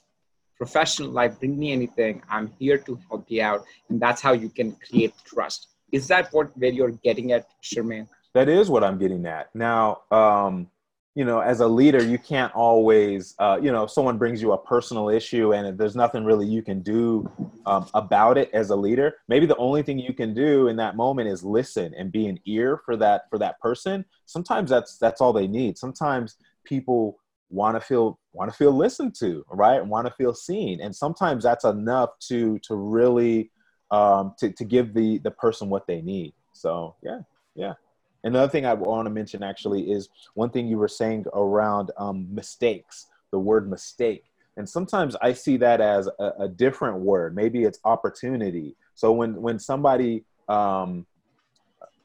professional 0.64 1.10
life, 1.10 1.38
bring 1.40 1.58
me 1.58 1.72
anything. 1.72 2.22
I'm 2.30 2.48
here 2.58 2.78
to 2.86 2.98
help 3.08 3.24
you 3.28 3.42
out. 3.42 3.60
And 3.88 4.00
that's 4.04 4.20
how 4.26 4.32
you 4.32 4.48
can 4.48 4.68
create 4.86 5.14
trust. 5.24 5.68
Is 5.92 6.08
that 6.08 6.32
what 6.32 6.56
where 6.60 6.72
you're 6.78 6.96
getting 7.08 7.32
at, 7.32 7.42
Shermaine? 7.62 8.08
That 8.32 8.48
is 8.48 8.70
what 8.70 8.82
I'm 8.82 8.98
getting 8.98 9.26
at. 9.26 9.54
Now, 9.54 9.84
um, 10.10 10.68
you 11.14 11.24
know, 11.24 11.38
as 11.52 11.60
a 11.60 11.68
leader, 11.68 12.02
you 12.02 12.18
can't 12.18 12.52
always, 12.54 13.34
uh, 13.38 13.56
you 13.62 13.70
know, 13.70 13.84
if 13.84 13.90
someone 13.90 14.18
brings 14.18 14.42
you 14.42 14.50
a 14.52 14.58
personal 14.58 15.08
issue 15.08 15.52
and 15.54 15.78
there's 15.78 15.94
nothing 15.94 16.24
really 16.24 16.46
you 16.46 16.62
can 16.62 16.82
do 16.82 17.30
um, 17.66 17.86
about 17.94 18.36
it 18.36 18.50
as 18.52 18.70
a 18.70 18.76
leader, 18.86 19.08
maybe 19.28 19.46
the 19.46 19.56
only 19.56 19.82
thing 19.84 19.98
you 19.98 20.14
can 20.14 20.34
do 20.34 20.66
in 20.66 20.76
that 20.76 20.96
moment 20.96 21.28
is 21.28 21.44
listen 21.44 21.94
and 21.96 22.10
be 22.10 22.26
an 22.26 22.38
ear 22.46 22.80
for 22.84 22.96
that 22.96 23.20
for 23.30 23.38
that 23.38 23.60
person. 23.60 24.04
Sometimes 24.24 24.68
that's 24.70 24.98
that's 24.98 25.20
all 25.20 25.32
they 25.32 25.46
need. 25.46 25.78
Sometimes 25.78 26.36
people 26.64 27.18
want 27.50 27.76
to 27.76 27.80
feel 27.80 28.18
want 28.34 28.50
to 28.50 28.56
feel 28.56 28.72
listened 28.72 29.14
to, 29.20 29.44
right? 29.50 29.84
Want 29.84 30.06
to 30.06 30.12
feel 30.12 30.34
seen, 30.34 30.80
and 30.82 30.94
sometimes 30.94 31.44
that's 31.44 31.64
enough 31.64 32.10
to 32.28 32.58
to 32.60 32.74
really 32.74 33.50
um, 33.90 34.34
to 34.38 34.52
to 34.52 34.64
give 34.64 34.92
the 34.92 35.18
the 35.18 35.30
person 35.30 35.70
what 35.70 35.86
they 35.86 36.02
need. 36.02 36.34
So 36.52 36.96
yeah, 37.02 37.20
yeah. 37.54 37.74
Another 38.24 38.50
thing 38.50 38.64
I 38.64 38.72
want 38.72 39.06
to 39.06 39.10
mention 39.10 39.42
actually 39.42 39.90
is 39.90 40.08
one 40.32 40.50
thing 40.50 40.66
you 40.66 40.78
were 40.78 40.88
saying 40.88 41.26
around 41.34 41.90
um, 41.98 42.26
mistakes, 42.34 43.06
the 43.30 43.38
word 43.38 43.68
mistake. 43.68 44.24
And 44.56 44.66
sometimes 44.68 45.14
I 45.20 45.34
see 45.34 45.58
that 45.58 45.80
as 45.80 46.08
a, 46.18 46.32
a 46.40 46.48
different 46.48 47.00
word. 47.00 47.36
Maybe 47.36 47.64
it's 47.64 47.78
opportunity. 47.84 48.76
So 48.94 49.12
when, 49.12 49.34
when 49.42 49.58
somebody, 49.58 50.24
um, 50.48 51.04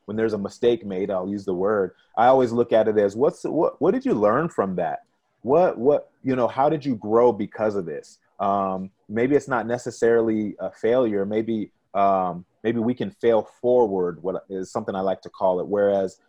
when 0.05 0.17
there's 0.17 0.33
a 0.33 0.37
mistake 0.37 0.85
made, 0.85 1.09
I'll 1.09 1.29
use 1.29 1.45
the 1.45 1.53
word, 1.53 1.91
I 2.17 2.25
always 2.25 2.51
look 2.51 2.73
at 2.73 2.87
it 2.87 2.97
as 2.97 3.15
what's, 3.15 3.43
what, 3.43 3.79
what 3.79 3.93
did 3.93 4.03
you 4.03 4.13
learn 4.13 4.49
from 4.49 4.75
that? 4.75 5.03
What, 5.41 5.77
what, 5.77 6.11
you 6.23 6.35
know, 6.35 6.47
how 6.47 6.69
did 6.69 6.85
you 6.85 6.95
grow 6.95 7.31
because 7.31 7.75
of 7.75 7.85
this? 7.85 8.19
Um, 8.39 8.89
maybe 9.07 9.35
it's 9.35 9.47
not 9.47 9.67
necessarily 9.67 10.55
a 10.59 10.71
failure. 10.71 11.25
Maybe 11.25 11.71
um, 11.93 12.45
maybe 12.63 12.79
we 12.79 12.93
can 12.93 13.09
fail 13.09 13.49
forward 13.61 14.21
what 14.21 14.45
is 14.49 14.71
something 14.71 14.93
i 14.95 15.01
like 15.01 15.21
to 15.21 15.29
call 15.29 15.59
it. 15.59 15.67
Whereas 15.67 16.19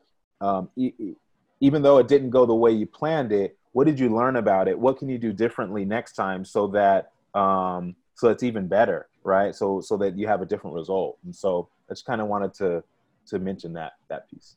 um, 0.41 0.71
e- 0.77 1.15
even 1.61 1.83
though 1.83 1.99
it 1.99 2.09
didn't 2.09 2.31
go 2.31 2.47
the 2.47 2.55
way 2.55 2.71
you 2.71 2.87
planned 2.87 3.33
it 3.33 3.57
what 3.73 3.87
did 3.87 4.01
you 4.01 4.13
learn 4.13 4.35
about 4.35 4.67
it? 4.67 4.77
What 4.77 4.99
can 4.99 5.09
you 5.09 5.17
do 5.17 5.33
differently 5.33 5.85
next 5.85 6.15
time 6.15 6.45
so 6.45 6.67
that 6.69 7.13
um, 7.39 7.95
so 8.17 8.29
it's 8.29 8.43
even 8.43 8.67
better 8.67 9.07
right? 9.25 9.55
So 9.55 9.81
so 9.81 9.97
that 9.99 10.19
you 10.19 10.27
have 10.27 10.43
a 10.43 10.47
different 10.47 10.75
result. 10.75 11.19
And 11.25 11.35
so 11.35 11.69
i 11.89 11.93
just 11.93 12.05
kind 12.05 12.21
of 12.21 12.29
wanted 12.29 12.55
to 12.55 12.83
to 13.29 13.39
mention 13.39 13.73
that 13.75 13.93
that 14.09 14.31
piece. 14.31 14.57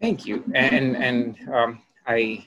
Thank 0.00 0.26
you. 0.26 0.44
And 0.54 0.96
and 0.96 1.36
um, 1.52 1.82
i 2.06 2.46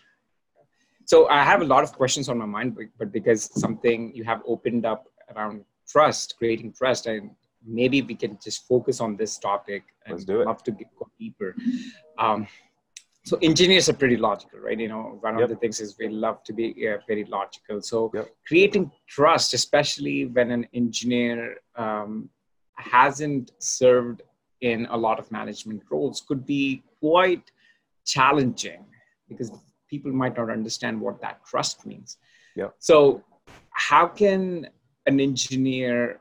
so 1.05 1.27
i 1.29 1.43
have 1.43 1.61
a 1.61 1.65
lot 1.65 1.83
of 1.83 1.91
questions 1.93 2.29
on 2.29 2.37
my 2.37 2.45
mind 2.45 2.77
but 2.99 3.11
because 3.11 3.49
something 3.59 4.13
you 4.15 4.23
have 4.23 4.41
opened 4.47 4.85
up 4.85 5.07
around 5.35 5.63
trust, 5.87 6.35
creating 6.37 6.73
trust, 6.73 7.07
and 7.07 7.31
maybe 7.65 8.01
we 8.01 8.15
can 8.15 8.37
just 8.43 8.67
focus 8.67 8.99
on 8.99 9.15
this 9.15 9.37
topic. 9.37 9.83
And 10.05 10.15
Let's 10.15 10.25
do 10.25 10.41
it. 10.41 10.47
Love 10.47 10.63
to 10.63 10.71
go 10.71 11.09
deeper. 11.19 11.55
Um, 12.17 12.47
so 13.25 13.37
engineers 13.41 13.87
are 13.87 13.93
pretty 13.93 14.17
logical, 14.17 14.59
right? 14.59 14.77
You 14.77 14.89
know, 14.89 15.17
one 15.21 15.35
yep. 15.35 15.45
of 15.45 15.49
the 15.49 15.55
things 15.55 15.79
is 15.79 15.95
we 15.97 16.09
love 16.09 16.43
to 16.43 16.53
be 16.53 16.87
uh, 16.87 16.97
very 17.07 17.23
logical. 17.23 17.81
So 17.81 18.11
yep. 18.13 18.27
creating 18.45 18.91
trust, 19.07 19.53
especially 19.53 20.25
when 20.25 20.51
an 20.51 20.67
engineer 20.73 21.57
um, 21.77 22.29
hasn't 22.75 23.51
served 23.59 24.23
in 24.59 24.87
a 24.89 24.97
lot 24.97 25.19
of 25.19 25.31
management 25.31 25.83
roles, 25.89 26.21
could 26.27 26.45
be 26.45 26.83
quite 26.99 27.49
challenging 28.05 28.85
because 29.29 29.51
people 29.93 30.11
might 30.23 30.35
not 30.39 30.49
understand 30.49 30.95
what 31.05 31.15
that 31.25 31.35
trust 31.51 31.85
means. 31.85 32.17
Yeah. 32.55 32.69
So 32.89 33.23
how 33.89 34.05
can 34.21 34.41
an 35.09 35.19
engineer 35.19 36.19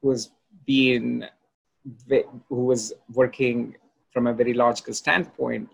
who 0.00 0.10
has 0.10 0.30
been 0.66 1.26
who 2.48 2.64
was 2.72 2.92
working 3.20 3.58
from 4.12 4.26
a 4.26 4.34
very 4.40 4.54
logical 4.64 4.94
standpoint 5.02 5.68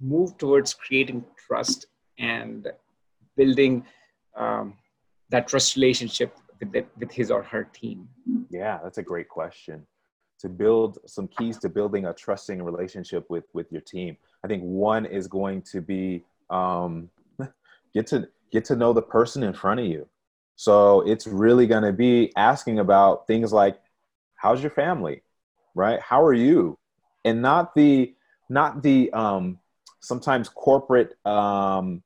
move 0.00 0.30
towards 0.38 0.72
creating 0.84 1.24
trust 1.46 1.86
and 2.18 2.68
building 3.36 3.84
um, 4.36 4.74
that 5.32 5.46
trust 5.50 5.76
relationship 5.76 6.30
with, 6.60 6.86
with 7.00 7.10
his 7.18 7.30
or 7.30 7.42
her 7.42 7.64
team 7.80 8.08
yeah 8.50 8.78
that's 8.82 8.98
a 8.98 9.06
great 9.12 9.28
question 9.28 9.86
to 10.42 10.48
build 10.48 10.98
some 11.06 11.28
keys 11.28 11.58
to 11.58 11.68
building 11.68 12.06
a 12.06 12.14
trusting 12.24 12.62
relationship 12.70 13.24
with 13.28 13.44
with 13.52 13.70
your 13.74 13.84
team 13.94 14.16
i 14.44 14.46
think 14.50 14.62
one 14.62 15.04
is 15.18 15.26
going 15.38 15.60
to 15.72 15.78
be 15.80 16.24
um, 16.50 17.10
get 17.94 18.06
to 18.08 18.28
get 18.52 18.64
to 18.66 18.76
know 18.76 18.92
the 18.92 19.02
person 19.02 19.42
in 19.42 19.52
front 19.52 19.80
of 19.80 19.86
you 19.86 20.08
so 20.60 21.00
it's 21.06 21.26
really 21.26 21.66
going 21.66 21.84
to 21.84 21.92
be 21.94 22.34
asking 22.36 22.80
about 22.80 23.26
things 23.26 23.50
like, 23.50 23.80
how's 24.34 24.60
your 24.60 24.72
family? 24.72 25.22
Right? 25.74 25.98
How 26.02 26.22
are 26.22 26.34
you? 26.34 26.78
And 27.24 27.40
not 27.40 27.74
the, 27.74 28.14
not 28.50 28.82
the, 28.82 29.10
um, 29.14 29.58
sometimes 30.00 30.50
corporate, 30.50 31.16
um, 31.26 32.02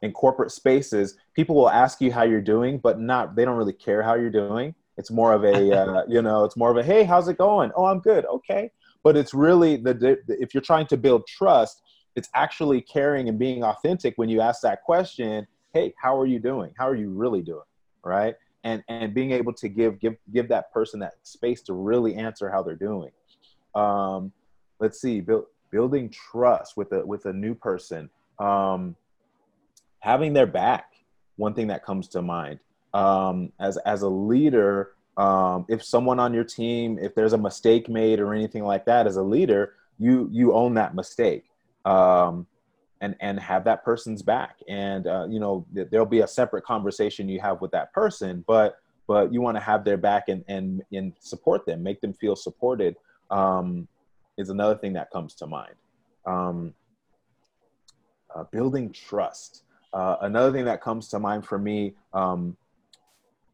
in 0.00 0.10
corporate 0.10 0.50
spaces, 0.50 1.16
people 1.36 1.54
will 1.54 1.70
ask 1.70 2.00
you 2.00 2.10
how 2.10 2.24
you're 2.24 2.40
doing, 2.40 2.78
but 2.78 2.98
not, 2.98 3.36
they 3.36 3.44
don't 3.44 3.56
really 3.56 3.72
care 3.72 4.02
how 4.02 4.16
you're 4.16 4.30
doing. 4.30 4.74
It's 4.96 5.12
more 5.12 5.32
of 5.32 5.44
a, 5.44 5.72
uh, 5.72 6.02
you 6.08 6.22
know, 6.22 6.42
it's 6.42 6.56
more 6.56 6.72
of 6.72 6.76
a, 6.78 6.82
hey, 6.82 7.04
how's 7.04 7.28
it 7.28 7.38
going? 7.38 7.70
Oh, 7.76 7.84
I'm 7.84 8.00
good. 8.00 8.24
Okay. 8.24 8.72
But 9.04 9.16
it's 9.16 9.32
really 9.32 9.76
the, 9.76 9.94
the, 9.94 10.18
if 10.26 10.54
you're 10.54 10.60
trying 10.60 10.88
to 10.88 10.96
build 10.96 11.24
trust, 11.28 11.81
it's 12.16 12.28
actually 12.34 12.80
caring 12.80 13.28
and 13.28 13.38
being 13.38 13.64
authentic 13.64 14.14
when 14.16 14.28
you 14.28 14.40
ask 14.40 14.62
that 14.62 14.82
question. 14.82 15.46
Hey, 15.72 15.94
how 16.00 16.18
are 16.18 16.26
you 16.26 16.38
doing? 16.38 16.72
How 16.76 16.88
are 16.88 16.94
you 16.94 17.10
really 17.10 17.42
doing? 17.42 17.62
right? 18.04 18.34
And 18.64 18.82
and 18.88 19.12
being 19.12 19.32
able 19.32 19.52
to 19.54 19.68
give 19.68 19.98
give 20.00 20.16
give 20.32 20.48
that 20.48 20.72
person 20.72 21.00
that 21.00 21.14
space 21.22 21.62
to 21.62 21.74
really 21.74 22.14
answer 22.14 22.50
how 22.50 22.62
they're 22.62 22.76
doing. 22.76 23.10
Um, 23.74 24.32
let's 24.78 25.00
see, 25.00 25.20
build, 25.20 25.46
building 25.70 26.10
trust 26.10 26.76
with 26.76 26.92
a 26.92 27.04
with 27.04 27.26
a 27.26 27.32
new 27.32 27.54
person, 27.54 28.10
um, 28.38 28.96
having 30.00 30.32
their 30.32 30.46
back. 30.46 30.92
One 31.36 31.54
thing 31.54 31.68
that 31.68 31.84
comes 31.84 32.08
to 32.08 32.22
mind 32.22 32.60
um, 32.94 33.52
as 33.58 33.78
as 33.78 34.02
a 34.02 34.08
leader, 34.08 34.92
um, 35.16 35.64
if 35.68 35.82
someone 35.82 36.20
on 36.20 36.32
your 36.32 36.44
team, 36.44 36.98
if 37.00 37.14
there's 37.14 37.32
a 37.32 37.38
mistake 37.38 37.88
made 37.88 38.20
or 38.20 38.32
anything 38.32 38.64
like 38.64 38.84
that, 38.84 39.06
as 39.06 39.16
a 39.16 39.22
leader, 39.22 39.74
you 39.98 40.28
you 40.30 40.52
own 40.52 40.74
that 40.74 40.94
mistake. 40.94 41.46
Um, 41.84 42.46
and 43.00 43.16
and 43.20 43.40
have 43.40 43.64
that 43.64 43.84
person's 43.84 44.22
back. 44.22 44.58
And 44.68 45.06
uh, 45.06 45.26
you 45.28 45.40
know 45.40 45.66
there'll 45.72 46.06
be 46.06 46.20
a 46.20 46.28
separate 46.28 46.64
conversation 46.64 47.28
you 47.28 47.40
have 47.40 47.60
with 47.60 47.72
that 47.72 47.92
person 47.92 48.44
but 48.46 48.78
but 49.08 49.32
you 49.32 49.40
want 49.40 49.56
to 49.56 49.60
have 49.60 49.84
their 49.84 49.96
back 49.96 50.28
and 50.28 50.44
and 50.46 50.82
and 50.92 51.12
support 51.18 51.66
them 51.66 51.82
make 51.82 52.00
them 52.00 52.12
feel 52.12 52.36
supported 52.36 52.94
um, 53.32 53.88
is 54.38 54.50
another 54.50 54.76
thing 54.76 54.92
that 54.92 55.10
comes 55.10 55.34
to 55.36 55.46
mind. 55.46 55.74
Um, 56.26 56.74
uh, 58.34 58.44
building 58.44 58.92
trust. 58.92 59.64
Uh, 59.92 60.16
another 60.22 60.52
thing 60.52 60.64
that 60.64 60.80
comes 60.80 61.08
to 61.08 61.18
mind 61.18 61.44
for 61.44 61.58
me 61.58 61.94
um, 62.14 62.56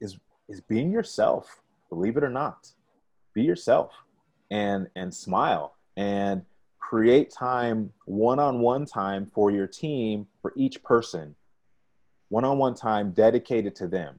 is 0.00 0.18
is 0.48 0.60
being 0.60 0.92
yourself 0.92 1.62
believe 1.88 2.16
it 2.16 2.24
or 2.24 2.30
not. 2.30 2.68
Be 3.34 3.42
yourself 3.42 3.92
and 4.50 4.88
and 4.94 5.12
smile. 5.12 5.74
And 5.96 6.42
create 6.88 7.30
time, 7.30 7.92
one 8.06 8.38
on 8.38 8.60
one 8.60 8.86
time 8.86 9.26
for 9.26 9.50
your 9.50 9.66
team 9.66 10.26
for 10.40 10.54
each 10.56 10.82
person, 10.82 11.36
one 12.30 12.46
on 12.46 12.56
one 12.56 12.74
time 12.74 13.10
dedicated 13.10 13.74
to 13.76 13.86
them. 13.86 14.18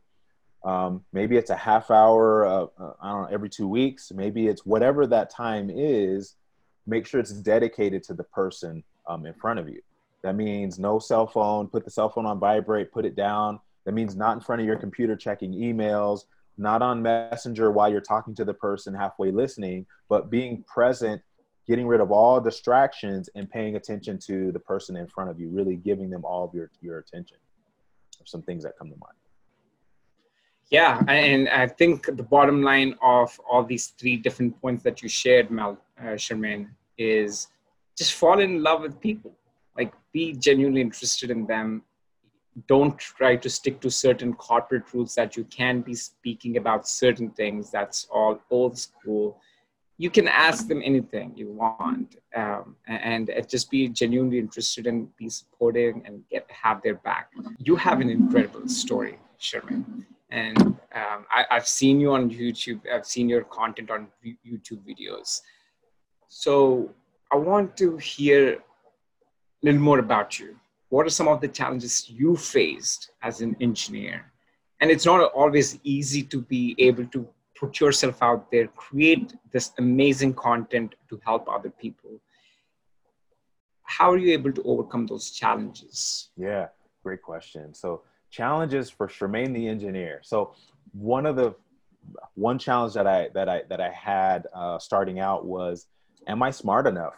Um, 0.64 1.04
maybe 1.12 1.36
it's 1.36 1.50
a 1.50 1.56
half 1.56 1.90
hour, 1.90 2.46
uh, 2.46 2.68
uh, 2.80 2.94
I 3.02 3.10
don't 3.10 3.22
know, 3.24 3.30
every 3.32 3.50
two 3.50 3.68
weeks. 3.68 4.12
Maybe 4.14 4.48
it's 4.48 4.68
whatever 4.68 5.08
that 5.08 5.32
time 5.32 5.72
is. 5.74 6.36
Make 6.86 7.08
sure 7.08 7.20
it's 7.20 7.34
dedicated 7.34 8.04
to 8.04 8.14
the 8.14 8.26
person 8.26 8.84
um, 9.08 9.26
in 9.26 9.34
front 9.34 9.58
of 9.58 9.68
you. 9.68 9.82
That 10.22 10.36
means 10.36 10.78
no 10.78 11.00
cell 11.00 11.26
phone, 11.26 11.70
put 11.70 11.86
the 11.86 11.92
cell 11.92 12.10
phone 12.10 12.28
on 12.28 12.40
vibrate, 12.40 12.92
put 12.92 13.04
it 13.04 13.16
down. 13.16 13.60
That 13.86 13.94
means 13.94 14.16
not 14.16 14.36
in 14.36 14.42
front 14.42 14.62
of 14.62 14.68
your 14.68 14.78
computer 14.78 15.16
checking 15.16 15.54
emails, 15.54 16.26
not 16.60 16.84
on 16.84 17.02
Messenger 17.02 17.72
while 17.72 17.92
you're 17.92 18.00
talking 18.00 18.36
to 18.36 18.46
the 18.46 18.54
person 18.54 18.94
halfway 18.94 19.32
listening, 19.32 19.88
but 20.08 20.30
being 20.30 20.64
present 20.68 21.24
getting 21.70 21.86
rid 21.86 22.02
of 22.02 22.12
all 22.12 22.42
distractions 22.42 23.30
and 23.36 23.48
paying 23.48 23.76
attention 23.76 24.18
to 24.18 24.52
the 24.52 24.60
person 24.60 24.96
in 24.96 25.06
front 25.06 25.30
of 25.30 25.40
you, 25.40 25.50
really 25.50 25.76
giving 25.76 26.10
them 26.10 26.26
all 26.26 26.44
of 26.44 26.52
your, 26.52 26.72
your 26.82 26.98
attention. 26.98 27.38
some 28.26 28.42
things 28.42 28.64
that 28.64 28.74
come 28.78 28.90
to 28.90 28.96
mind. 28.96 29.16
Yeah, 30.72 31.02
and 31.08 31.48
I 31.50 31.68
think 31.68 32.06
the 32.06 32.24
bottom 32.24 32.64
line 32.64 32.96
of 33.04 33.40
all 33.50 33.64
these 33.64 33.88
three 34.00 34.18
different 34.18 34.60
points 34.62 34.84
that 34.84 35.02
you 35.04 35.10
shared, 35.10 35.52
Mal 35.52 35.78
uh, 36.00 36.18
Shermaine, 36.24 36.70
is 36.98 37.48
just 37.98 38.14
fall 38.14 38.40
in 38.40 38.64
love 38.64 38.82
with 38.82 39.00
people. 39.00 39.32
Like, 39.78 39.94
be 40.12 40.34
genuinely 40.34 40.82
interested 40.82 41.30
in 41.30 41.46
them. 41.46 41.84
Don't 42.68 42.98
try 42.98 43.36
to 43.36 43.50
stick 43.50 43.80
to 43.82 43.92
certain 43.92 44.34
corporate 44.34 44.92
rules 44.94 45.16
that 45.16 45.38
you 45.38 45.44
can 45.46 45.82
be 45.82 45.94
speaking 45.94 46.58
about 46.58 46.88
certain 46.88 47.30
things. 47.30 47.72
That's 47.72 48.08
all 48.12 48.40
old 48.50 48.78
school 48.78 49.40
you 50.00 50.10
can 50.10 50.27
ask 50.27 50.68
them 50.68 50.82
anything 50.84 51.34
you 51.36 51.50
want 51.51 52.15
um, 52.36 52.75
and, 52.88 53.29
and 53.29 53.48
just 53.48 53.70
be 53.70 53.88
genuinely 53.89 54.39
interested 54.39 54.88
and 54.88 55.15
be 55.18 55.29
supporting 55.29 56.01
and 56.06 56.24
get 56.32 56.50
have 56.50 56.82
their 56.82 56.96
back 56.96 57.32
you 57.60 57.75
have 57.75 58.01
an 58.01 58.10
incredible 58.10 58.68
story 58.68 59.20
shermaine 59.39 60.06
and 60.32 60.62
um, 60.62 61.25
I, 61.32 61.46
have 61.50 61.68
seen 61.68 62.00
you 62.00 62.12
on 62.13 62.29
YouTube. 62.29 62.82
I've 62.91 63.06
seen 63.06 63.29
your 63.29 63.44
content 63.46 63.89
on 63.89 64.08
YouTube 64.25 64.82
videos. 64.88 65.41
So 66.27 66.91
I 67.32 67.36
want 67.38 67.75
to 67.77 67.98
hear 67.98 68.53
a 68.53 68.60
little 69.63 69.82
more 69.82 70.00
about 70.00 70.39
you. 70.39 70.56
What 70.89 71.06
are 71.06 71.12
some 71.12 71.27
of 71.27 71.41
the 71.41 71.48
challenges 71.48 72.10
you 72.10 72.36
faced 72.36 73.12
as 73.22 73.41
an 73.41 73.56
engineer? 73.60 74.32
And 74.82 74.91
it's 74.91 75.06
not 75.06 75.32
always 75.34 75.79
easy 75.84 76.24
to 76.24 76.41
be 76.41 76.75
able 76.77 77.06
to 77.08 77.27
put 77.60 77.80
yourself 77.80 78.22
out 78.22 78.50
there, 78.51 78.68
create 78.68 79.34
this 79.51 79.72
amazing 79.78 80.34
content 80.34 80.96
to 81.10 81.20
help 81.25 81.50
other 81.50 81.70
people. 81.70 82.22
How 83.84 84.12
are 84.12 84.18
you 84.18 84.32
able 84.34 84.54
to 84.54 84.63
overcome 84.63 85.08
those 85.08 85.32
challenges? 85.32 86.30
Yeah, 86.38 86.68
great 87.04 87.22
question. 87.22 87.74
So 87.74 88.04
challenges 88.30 88.89
for 88.89 89.08
Shermaine 89.08 89.54
the 89.54 89.68
engineer. 89.68 90.22
So 90.24 90.54
one 90.94 91.25
of 91.25 91.36
the 91.36 91.56
one 92.36 92.58
challenge 92.58 92.94
that 92.94 93.08
I 93.08 93.30
that 93.34 93.50
I 93.50 93.63
that 93.70 93.82
I 93.82 93.89
had 93.89 94.48
uh, 94.54 94.80
starting 94.80 95.20
out 95.20 95.46
was, 95.46 95.88
am 96.28 96.42
I 96.42 96.51
smart 96.51 96.88
enough? 96.88 97.16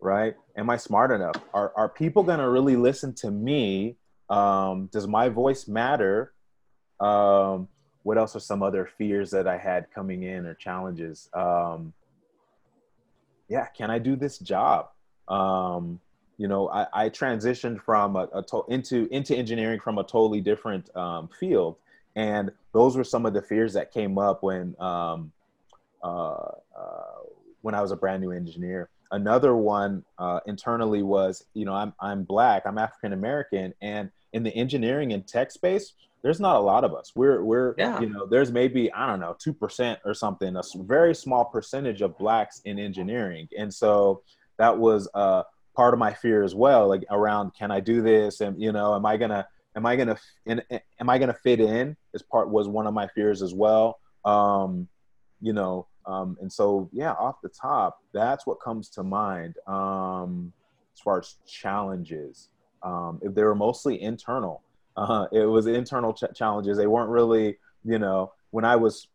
Right? 0.00 0.34
Am 0.56 0.70
I 0.70 0.76
smart 0.76 1.10
enough? 1.10 1.36
Are 1.52 1.72
are 1.76 1.88
people 1.88 2.22
gonna 2.22 2.48
really 2.48 2.76
listen 2.76 3.12
to 3.16 3.30
me? 3.30 3.96
Um, 4.30 4.88
does 4.92 5.06
my 5.06 5.28
voice 5.28 5.68
matter? 5.68 6.32
Um, 7.00 7.68
what 8.02 8.18
else 8.18 8.34
are 8.34 8.40
some 8.40 8.62
other 8.62 8.88
fears 8.98 9.30
that 9.30 9.46
I 9.46 9.58
had 9.58 9.90
coming 9.94 10.22
in 10.22 10.46
or 10.46 10.54
challenges? 10.54 11.28
Um, 11.34 11.92
yeah, 13.48 13.66
can 13.66 13.90
I 13.90 13.98
do 13.98 14.16
this 14.16 14.38
job? 14.38 14.88
Um, 15.28 16.00
you 16.38 16.48
know, 16.48 16.70
I, 16.70 16.86
I 16.92 17.08
transitioned 17.10 17.82
from 17.82 18.16
a, 18.16 18.28
a 18.32 18.42
to- 18.44 18.64
into 18.68 19.06
into 19.14 19.36
engineering 19.36 19.80
from 19.80 19.98
a 19.98 20.02
totally 20.02 20.40
different 20.40 20.94
um, 20.96 21.28
field, 21.38 21.76
and 22.16 22.50
those 22.72 22.96
were 22.96 23.04
some 23.04 23.26
of 23.26 23.34
the 23.34 23.42
fears 23.42 23.74
that 23.74 23.92
came 23.92 24.16
up 24.16 24.42
when 24.42 24.74
um, 24.80 25.32
uh, 26.02 26.52
uh, 26.76 27.18
when 27.60 27.74
I 27.74 27.82
was 27.82 27.90
a 27.90 27.96
brand 27.96 28.22
new 28.22 28.32
engineer. 28.32 28.88
Another 29.12 29.56
one 29.56 30.04
uh, 30.18 30.38
internally 30.46 31.02
was, 31.02 31.44
you 31.52 31.64
know, 31.64 31.74
I'm 31.74 31.92
I'm 32.00 32.22
black, 32.22 32.62
I'm 32.64 32.78
African 32.78 33.12
American, 33.12 33.74
and 33.82 34.10
in 34.32 34.42
the 34.44 34.54
engineering 34.54 35.12
and 35.12 35.26
tech 35.26 35.50
space, 35.50 35.92
there's 36.22 36.40
not 36.40 36.56
a 36.56 36.60
lot 36.60 36.84
of 36.84 36.94
us. 36.94 37.12
We're 37.14 37.42
we're 37.42 37.74
yeah. 37.78 38.00
you 38.00 38.08
know, 38.08 38.26
there's 38.26 38.52
maybe 38.52 38.92
I 38.92 39.06
don't 39.06 39.20
know 39.20 39.36
two 39.38 39.54
percent 39.54 39.98
or 40.04 40.14
something, 40.14 40.56
a 40.56 40.62
very 40.76 41.14
small 41.14 41.44
percentage 41.44 42.02
of 42.02 42.18
blacks 42.18 42.60
in 42.64 42.78
engineering, 42.78 43.48
and 43.56 43.72
so 43.72 44.22
that 44.58 44.76
was 44.76 45.08
uh, 45.14 45.42
part 45.74 45.94
of 45.94 45.98
my 45.98 46.12
fear 46.12 46.42
as 46.42 46.54
well 46.54 46.88
like 46.88 47.04
around 47.10 47.52
can 47.54 47.70
i 47.70 47.80
do 47.80 48.02
this? 48.02 48.40
And 48.40 48.60
you 48.60 48.72
know 48.72 48.94
am 48.94 49.06
i 49.06 49.16
gonna 49.16 49.46
am 49.76 49.86
i 49.86 49.96
gonna 49.96 50.18
in, 50.46 50.62
am 51.00 51.08
i 51.08 51.18
gonna 51.18 51.36
fit 51.42 51.60
in? 51.60 51.96
As 52.14 52.22
part 52.22 52.50
was 52.50 52.68
one 52.68 52.86
of 52.86 52.94
my 52.94 53.06
fears 53.08 53.42
as 53.42 53.54
well. 53.54 53.98
Um 54.24 54.88
you 55.40 55.52
know 55.52 55.86
um 56.06 56.36
and 56.40 56.52
so 56.52 56.90
yeah 56.92 57.12
off 57.12 57.36
the 57.42 57.48
top 57.48 57.98
that's 58.12 58.46
what 58.46 58.60
comes 58.60 58.88
to 58.90 59.02
mind 59.02 59.54
um 59.66 60.52
as 60.94 61.00
far 61.00 61.18
as 61.18 61.36
challenges. 61.46 62.50
Um 62.82 63.20
if 63.22 63.34
they 63.34 63.44
were 63.44 63.54
mostly 63.54 64.02
internal 64.02 64.62
uh 65.00 65.26
it 65.32 65.46
was 65.46 65.66
internal 65.66 66.12
ch- 66.12 66.34
challenges. 66.34 66.76
They 66.76 66.86
weren't 66.86 67.10
really 67.10 67.58
you 67.84 67.98
know 67.98 68.32
when 68.50 68.64
i 68.64 68.76
was 68.76 69.08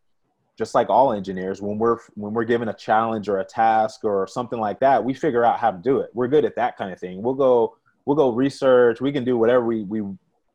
just 0.58 0.74
like 0.74 0.89
all 0.89 1.12
engineers 1.12 1.62
when 1.62 1.77
we're 1.77 1.98
when 2.15 2.34
we're 2.34 2.46
given 2.46 2.70
a 2.70 2.74
challenge 2.74 3.27
or 3.30 3.39
a 3.39 3.46
task 3.46 4.04
or 4.04 4.25
something 4.25 4.60
like 4.60 4.80
that 4.80 5.04
we 5.04 5.13
figure 5.13 5.44
out 5.44 5.60
how 5.60 5.70
to 5.70 5.77
do 5.77 6.00
it. 6.00 6.10
We're 6.13 6.30
good 6.30 6.46
at 6.46 6.56
that 6.56 6.77
kind 6.77 6.92
of 6.94 7.00
thing. 7.00 7.22
We'll 7.22 7.34
go 7.34 7.77
we'll 8.06 8.15
go 8.15 8.32
research. 8.32 9.01
We 9.01 9.12
can 9.12 9.24
do 9.24 9.38
whatever 9.38 9.65
we 9.65 9.84
we 9.84 10.01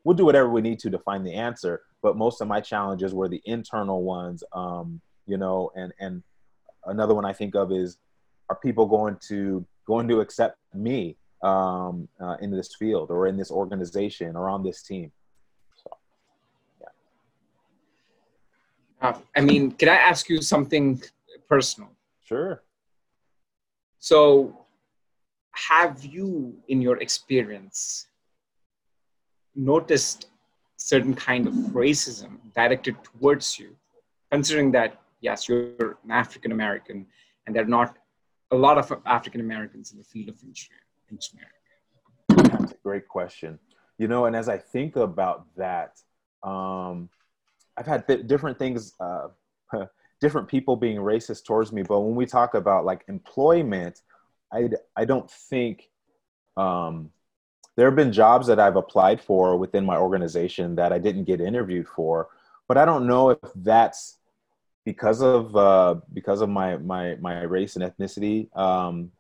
we'll 0.05 0.17
do 0.17 0.25
whatever 0.25 0.49
we 0.49 0.63
need 0.63 0.79
to 0.81 0.91
to 0.91 0.99
find 0.99 1.25
the 1.25 1.35
answer. 1.35 1.83
But 2.03 2.17
most 2.17 2.41
of 2.41 2.49
my 2.49 2.61
challenges 2.61 3.13
were 3.13 3.29
the 3.29 3.43
internal 3.45 4.03
ones 4.03 4.43
um 4.53 5.01
you 5.31 5.37
know 5.37 5.71
and 5.77 5.93
and 6.01 6.23
another 6.87 7.15
one 7.15 7.25
i 7.25 7.33
think 7.33 7.55
of 7.55 7.73
is 7.73 7.99
are 8.49 8.57
people 8.57 8.87
going 8.87 9.17
to 9.29 9.65
going 9.87 10.09
to 10.09 10.21
accept 10.21 10.59
me 10.75 11.17
um 11.43 12.09
uh, 12.21 12.37
in 12.41 12.51
this 12.51 12.75
field 12.75 13.11
or 13.11 13.27
in 13.27 13.37
this 13.37 13.51
organization 13.51 14.37
or 14.37 14.49
on 14.49 14.63
this 14.63 14.83
team 14.83 15.11
Uh, 19.01 19.15
I 19.37 19.41
mean, 19.41 19.73
can 19.73 19.89
I 19.89 19.97
ask 19.97 20.29
you 20.29 20.43
something 20.43 21.03
personal? 21.49 21.91
Sure. 22.25 22.63
So, 23.99 24.67
have 25.53 26.05
you, 26.05 26.55
in 26.69 26.81
your 26.81 26.99
experience, 26.99 28.07
noticed 29.55 30.29
certain 30.77 31.15
kind 31.15 31.47
of 31.47 31.55
racism 31.73 32.39
directed 32.55 32.97
towards 33.03 33.59
you, 33.59 33.77
considering 34.31 34.71
that 34.73 35.01
yes, 35.21 35.49
you're 35.49 35.99
an 36.05 36.11
African 36.11 36.53
American, 36.53 37.07
and 37.47 37.55
there 37.55 37.63
are 37.63 37.67
not 37.67 37.97
a 38.51 38.57
lot 38.57 38.79
of 38.79 38.93
African 39.07 39.41
Americans 39.41 39.93
in 39.93 39.99
the 39.99 40.05
field 40.05 40.29
of 40.31 40.37
engineering? 41.11 41.51
That's 42.29 42.73
a 42.73 42.77
great 42.83 43.07
question. 43.07 43.59
You 43.99 44.09
know, 44.09 44.25
and 44.25 44.35
as 44.35 44.49
I 44.49 44.59
think 44.59 44.97
about 44.97 45.47
that, 45.57 46.01
um, 46.43 47.11
I've 47.77 47.87
had 47.87 48.07
th- 48.07 48.27
different 48.27 48.59
things, 48.59 48.95
uh, 49.01 49.29
different 50.21 50.49
people 50.49 50.77
being 50.77 50.99
racist 50.99 51.45
towards 51.45 51.73
me. 51.73 51.83
But 51.83 52.01
when 52.01 52.15
we 52.15 52.27
talk 52.27 52.55
about 52.55 52.85
like 52.85 53.05
employment, 53.09 54.03
I 54.53 54.71
I 54.97 55.05
don't 55.05 55.31
think 55.31 55.89
um, 56.57 57.11
there 57.77 57.87
have 57.87 57.97
been 57.97 58.13
jobs 58.13 58.47
that 58.49 58.61
I've 58.61 58.77
applied 58.77 59.21
for 59.21 59.57
within 59.57 59.85
my 59.85 59.97
organization 59.97 60.77
that 60.77 60.93
I 60.93 60.99
didn't 60.99 61.25
get 61.25 61.41
interviewed 61.41 61.89
for. 61.89 62.29
But 62.69 62.77
I 62.77 62.85
don't 62.85 63.07
know 63.07 63.31
if 63.31 63.39
that's 63.57 64.19
because 64.85 65.23
of 65.23 65.57
uh, 65.57 65.97
because 66.13 66.41
of 66.41 66.49
my 66.49 66.77
my 66.77 67.17
my 67.17 67.43
race 67.43 67.77
and 67.77 67.85
ethnicity. 67.85 68.55
Um, 68.57 69.13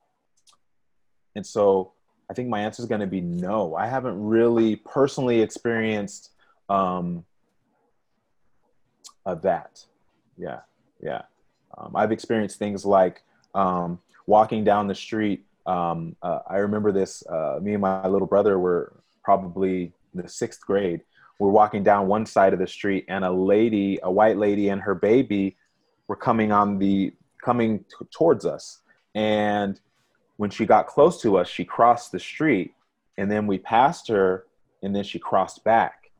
and 1.34 1.46
so 1.46 1.92
I 2.30 2.34
think 2.34 2.48
my 2.48 2.60
answer 2.60 2.82
is 2.82 2.88
going 2.88 3.00
to 3.00 3.06
be 3.06 3.20
no. 3.20 3.74
I 3.74 3.86
haven't 3.86 4.20
really 4.20 4.76
personally 4.76 5.40
experienced 5.40 6.30
um, 6.68 7.24
of 9.26 9.42
that. 9.42 9.84
Yeah, 10.36 10.60
yeah. 11.02 11.22
Um, 11.76 11.94
I've 11.94 12.12
experienced 12.12 12.58
things 12.58 12.84
like 12.84 13.22
um, 13.54 13.98
walking 14.26 14.64
down 14.64 14.86
the 14.88 14.94
street. 14.94 15.44
Um, 15.66 16.16
uh, 16.22 16.40
I 16.48 16.56
remember 16.58 16.92
this. 16.92 17.22
Uh, 17.26 17.58
me 17.62 17.74
and 17.74 17.82
my 17.82 18.06
little 18.06 18.26
brother 18.26 18.58
were 18.58 18.94
probably 19.22 19.92
in 20.14 20.22
the 20.22 20.28
sixth 20.28 20.60
grade. 20.60 21.02
We're 21.38 21.50
walking 21.50 21.82
down 21.82 22.06
one 22.06 22.26
side 22.26 22.52
of 22.52 22.58
the 22.58 22.66
street, 22.66 23.06
and 23.08 23.24
a 23.24 23.30
lady, 23.30 23.98
a 24.02 24.10
white 24.10 24.36
lady, 24.36 24.68
and 24.68 24.80
her 24.82 24.94
baby 24.94 25.56
were 26.06 26.16
coming 26.16 26.52
on 26.52 26.78
the 26.78 27.14
coming 27.42 27.78
t- 27.78 28.06
towards 28.10 28.44
us. 28.44 28.80
And 29.14 29.80
when 30.36 30.50
she 30.50 30.66
got 30.66 30.86
close 30.86 31.20
to 31.22 31.38
us, 31.38 31.48
she 31.48 31.64
crossed 31.64 32.12
the 32.12 32.18
street, 32.18 32.74
and 33.16 33.30
then 33.30 33.46
we 33.46 33.58
passed 33.58 34.08
her, 34.08 34.46
and 34.82 34.94
then 34.94 35.04
she 35.04 35.18
crossed 35.18 35.64
back. 35.64 36.10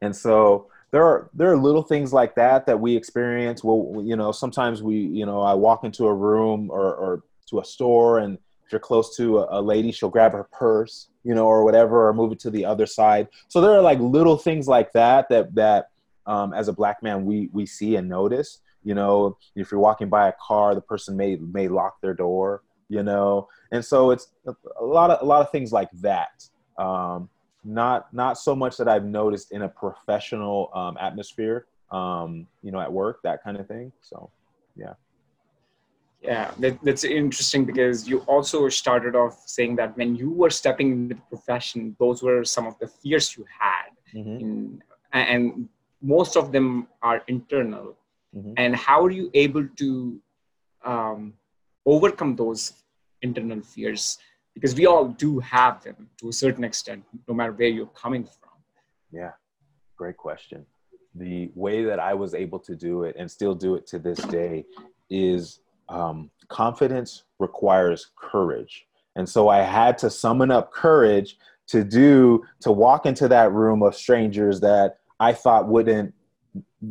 And 0.00 0.14
so 0.14 0.68
there 0.90 1.04
are 1.04 1.30
there 1.34 1.52
are 1.52 1.56
little 1.56 1.82
things 1.82 2.12
like 2.12 2.34
that 2.34 2.66
that 2.66 2.80
we 2.80 2.96
experience. 2.96 3.62
Well, 3.62 4.02
you 4.02 4.16
know, 4.16 4.32
sometimes 4.32 4.82
we, 4.82 4.96
you 4.96 5.24
know, 5.24 5.40
I 5.40 5.54
walk 5.54 5.84
into 5.84 6.06
a 6.06 6.14
room 6.14 6.68
or, 6.70 6.94
or 6.94 7.22
to 7.50 7.60
a 7.60 7.64
store, 7.64 8.18
and 8.18 8.38
if 8.64 8.72
you're 8.72 8.80
close 8.80 9.16
to 9.16 9.38
a, 9.38 9.60
a 9.60 9.62
lady, 9.62 9.92
she'll 9.92 10.10
grab 10.10 10.32
her 10.32 10.48
purse, 10.52 11.08
you 11.22 11.34
know, 11.34 11.46
or 11.46 11.64
whatever, 11.64 12.08
or 12.08 12.12
move 12.12 12.32
it 12.32 12.40
to 12.40 12.50
the 12.50 12.64
other 12.64 12.86
side. 12.86 13.28
So 13.48 13.60
there 13.60 13.72
are 13.72 13.82
like 13.82 14.00
little 14.00 14.36
things 14.36 14.66
like 14.66 14.92
that 14.92 15.28
that 15.28 15.54
that 15.54 15.90
um, 16.26 16.52
as 16.54 16.68
a 16.68 16.72
black 16.72 17.02
man 17.02 17.24
we 17.24 17.48
we 17.52 17.66
see 17.66 17.96
and 17.96 18.08
notice. 18.08 18.60
You 18.82 18.94
know, 18.94 19.36
if 19.54 19.70
you're 19.70 19.80
walking 19.80 20.08
by 20.08 20.28
a 20.28 20.32
car, 20.40 20.74
the 20.74 20.80
person 20.80 21.16
may 21.16 21.36
may 21.36 21.68
lock 21.68 22.00
their 22.00 22.14
door. 22.14 22.62
You 22.88 23.04
know, 23.04 23.48
and 23.70 23.84
so 23.84 24.10
it's 24.10 24.26
a 24.44 24.84
lot 24.84 25.10
of 25.10 25.22
a 25.22 25.24
lot 25.24 25.40
of 25.40 25.52
things 25.52 25.70
like 25.70 25.90
that. 26.00 26.48
Um, 26.76 27.28
not 27.64 28.12
not 28.12 28.38
so 28.38 28.54
much 28.54 28.76
that 28.78 28.88
I've 28.88 29.04
noticed 29.04 29.52
in 29.52 29.62
a 29.62 29.68
professional 29.68 30.70
um, 30.74 30.96
atmosphere, 31.00 31.66
um, 31.90 32.46
you 32.62 32.70
know, 32.72 32.80
at 32.80 32.92
work, 32.92 33.20
that 33.22 33.42
kind 33.42 33.56
of 33.58 33.66
thing. 33.66 33.92
So, 34.00 34.30
yeah. 34.76 34.94
Yeah, 36.22 36.50
that, 36.58 36.78
that's 36.82 37.04
interesting 37.04 37.64
because 37.64 38.06
you 38.06 38.20
also 38.20 38.68
started 38.68 39.16
off 39.16 39.42
saying 39.46 39.76
that 39.76 39.96
when 39.96 40.14
you 40.14 40.30
were 40.30 40.50
stepping 40.50 40.92
into 40.92 41.14
the 41.14 41.20
profession, 41.34 41.96
those 41.98 42.22
were 42.22 42.44
some 42.44 42.66
of 42.66 42.78
the 42.78 42.86
fears 42.86 43.36
you 43.38 43.46
had, 43.58 43.88
mm-hmm. 44.14 44.38
in, 44.38 44.82
and 45.12 45.68
most 46.02 46.36
of 46.36 46.52
them 46.52 46.88
are 47.00 47.22
internal. 47.26 47.96
Mm-hmm. 48.36 48.52
And 48.58 48.76
how 48.76 49.02
are 49.04 49.10
you 49.10 49.30
able 49.32 49.66
to 49.66 50.20
um, 50.84 51.32
overcome 51.86 52.36
those 52.36 52.74
internal 53.22 53.62
fears? 53.62 54.18
Because 54.60 54.74
we 54.74 54.86
all 54.86 55.08
do 55.08 55.38
have 55.40 55.82
them 55.82 56.08
to 56.18 56.28
a 56.28 56.32
certain 56.32 56.64
extent, 56.64 57.04
no 57.26 57.34
matter 57.34 57.52
where 57.52 57.68
you're 57.68 57.86
coming 57.86 58.24
from. 58.24 58.50
Yeah, 59.10 59.32
great 59.96 60.16
question. 60.16 60.66
The 61.14 61.50
way 61.54 61.84
that 61.84 61.98
I 61.98 62.14
was 62.14 62.34
able 62.34 62.58
to 62.60 62.76
do 62.76 63.04
it 63.04 63.16
and 63.18 63.30
still 63.30 63.54
do 63.54 63.74
it 63.74 63.86
to 63.88 63.98
this 63.98 64.18
day 64.18 64.64
is 65.08 65.60
um, 65.88 66.30
confidence 66.48 67.24
requires 67.38 68.10
courage. 68.16 68.86
And 69.16 69.28
so 69.28 69.48
I 69.48 69.62
had 69.62 69.98
to 69.98 70.10
summon 70.10 70.50
up 70.50 70.72
courage 70.72 71.36
to 71.68 71.82
do, 71.82 72.44
to 72.60 72.70
walk 72.70 73.06
into 73.06 73.28
that 73.28 73.52
room 73.52 73.82
of 73.82 73.96
strangers 73.96 74.60
that 74.60 74.98
I 75.18 75.32
thought 75.32 75.68
wouldn't 75.68 76.14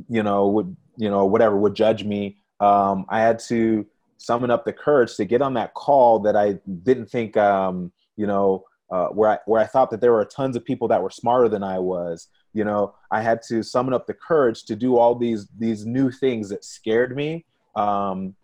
you 0.07 0.23
know, 0.23 0.47
would 0.47 0.75
you 0.97 1.09
know 1.09 1.25
whatever 1.25 1.57
would 1.57 1.75
judge 1.75 2.03
me. 2.03 2.37
Um, 2.59 3.05
I 3.09 3.21
had 3.21 3.39
to 3.47 3.85
summon 4.19 4.51
up 4.51 4.65
the 4.65 4.73
courage 4.73 5.15
to 5.15 5.25
get 5.25 5.41
on 5.41 5.53
that 5.55 5.73
call 5.73 6.19
that 6.19 6.35
I 6.35 6.59
didn't 6.83 7.09
think, 7.09 7.35
um, 7.37 7.91
you 8.17 8.27
know, 8.27 8.65
uh, 8.91 9.07
where 9.07 9.31
I 9.31 9.37
where 9.45 9.61
I 9.61 9.65
thought 9.65 9.89
that 9.91 10.01
there 10.01 10.11
were 10.11 10.25
tons 10.25 10.55
of 10.55 10.65
people 10.65 10.87
that 10.89 11.01
were 11.01 11.09
smarter 11.09 11.49
than 11.49 11.63
I 11.63 11.79
was. 11.79 12.27
You 12.53 12.65
know, 12.65 12.95
I 13.11 13.21
had 13.21 13.41
to 13.47 13.63
summon 13.63 13.93
up 13.93 14.07
the 14.07 14.13
courage 14.13 14.65
to 14.65 14.75
do 14.75 14.97
all 14.97 15.15
these 15.15 15.47
these 15.57 15.85
new 15.85 16.11
things 16.11 16.49
that 16.49 16.65
scared 16.65 17.15
me. 17.15 17.45
Um, 17.75 18.35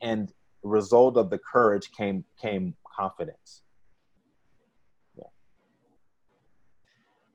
and 0.00 0.32
result 0.62 1.16
of 1.16 1.30
the 1.30 1.38
courage 1.38 1.90
came 1.92 2.24
came 2.40 2.74
confidence. 2.96 3.62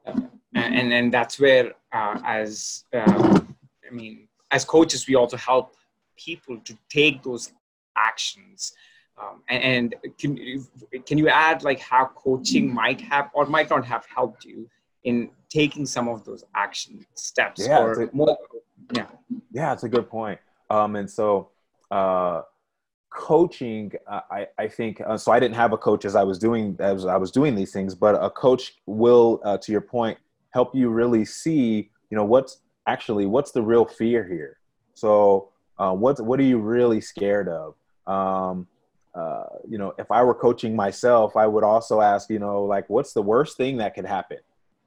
Yeah. 0.06 0.16
And 0.56 0.94
and 0.94 1.14
that's 1.14 1.40
where, 1.40 1.74
uh, 1.92 2.20
as 2.26 2.86
uh, 2.94 3.40
I 3.86 3.94
mean, 3.94 4.28
as 4.52 4.66
coaches, 4.66 5.08
we 5.08 5.16
also 5.16 5.38
help 5.38 5.76
people 6.18 6.60
to 6.62 6.78
take 6.90 7.24
those 7.24 7.52
actions. 7.98 8.74
Um, 9.20 9.42
and, 9.50 9.96
and, 10.04 10.18
can, 10.20 10.38
can 11.06 11.18
you 11.18 11.28
add 11.28 11.64
like 11.64 11.80
how 11.80 12.12
coaching 12.16 12.72
might 12.74 13.02
have 13.02 13.30
or 13.34 13.46
might 13.46 13.70
not 13.70 13.84
have 13.86 14.06
helped 14.06 14.46
you 14.46 14.70
in 15.04 15.30
taking 15.50 15.86
some 15.86 16.08
of 16.08 16.24
those 16.24 16.44
action 16.56 17.06
steps 17.16 17.66
yeah, 17.66 17.80
or 17.80 18.04
a, 18.04 18.10
more 18.14 18.38
yeah. 18.94 19.08
Yeah 19.52 19.74
it's 19.74 19.84
a 19.84 19.90
good 19.90 20.08
point. 20.10 20.40
Um, 20.70 20.98
and 20.98 21.10
so 21.10 21.50
uh, 21.90 22.42
coaching 23.10 23.92
uh, 24.06 24.22
I, 24.30 24.48
I 24.60 24.68
think 24.68 25.02
uh, 25.02 25.18
so 25.18 25.32
i 25.32 25.40
didn't 25.40 25.56
have 25.56 25.72
a 25.72 25.78
coach 25.78 26.04
as 26.04 26.16
i 26.16 26.22
was 26.22 26.38
doing 26.38 26.76
as 26.80 27.06
i 27.06 27.16
was 27.16 27.32
doing 27.32 27.56
these 27.56 27.72
things 27.72 27.96
but 27.96 28.22
a 28.22 28.30
coach 28.30 28.74
will 28.86 29.42
uh, 29.46 29.58
to 29.60 29.72
your 29.72 29.82
point 29.82 30.18
help 30.52 30.76
you 30.76 30.90
really 30.90 31.24
see 31.24 31.90
you 32.10 32.18
know 32.18 32.26
what's 32.26 32.60
actually 32.88 33.26
what's 33.26 33.52
the 33.52 33.62
real 33.62 33.86
fear 33.86 34.26
here? 34.26 34.58
So 34.94 35.50
uh, 35.78 35.92
what 35.92 36.20
what 36.22 36.40
are 36.40 36.44
you 36.44 36.58
really 36.58 37.02
scared 37.02 37.48
of 37.48 37.76
um, 38.08 38.68
uh, 39.14 39.46
you 39.68 39.78
know, 39.78 39.94
if 39.98 40.12
I 40.12 40.24
were 40.24 40.36
coaching 40.36 40.76
myself, 40.76 41.36
I 41.36 41.48
would 41.48 41.64
also 41.64 42.02
ask, 42.02 42.30
you 42.30 42.40
know, 42.40 42.64
like, 42.64 42.90
what's 42.90 43.14
the 43.14 43.22
worst 43.22 43.58
thing 43.58 43.78
that 43.78 43.96
could 43.96 44.06
happen, 44.06 44.38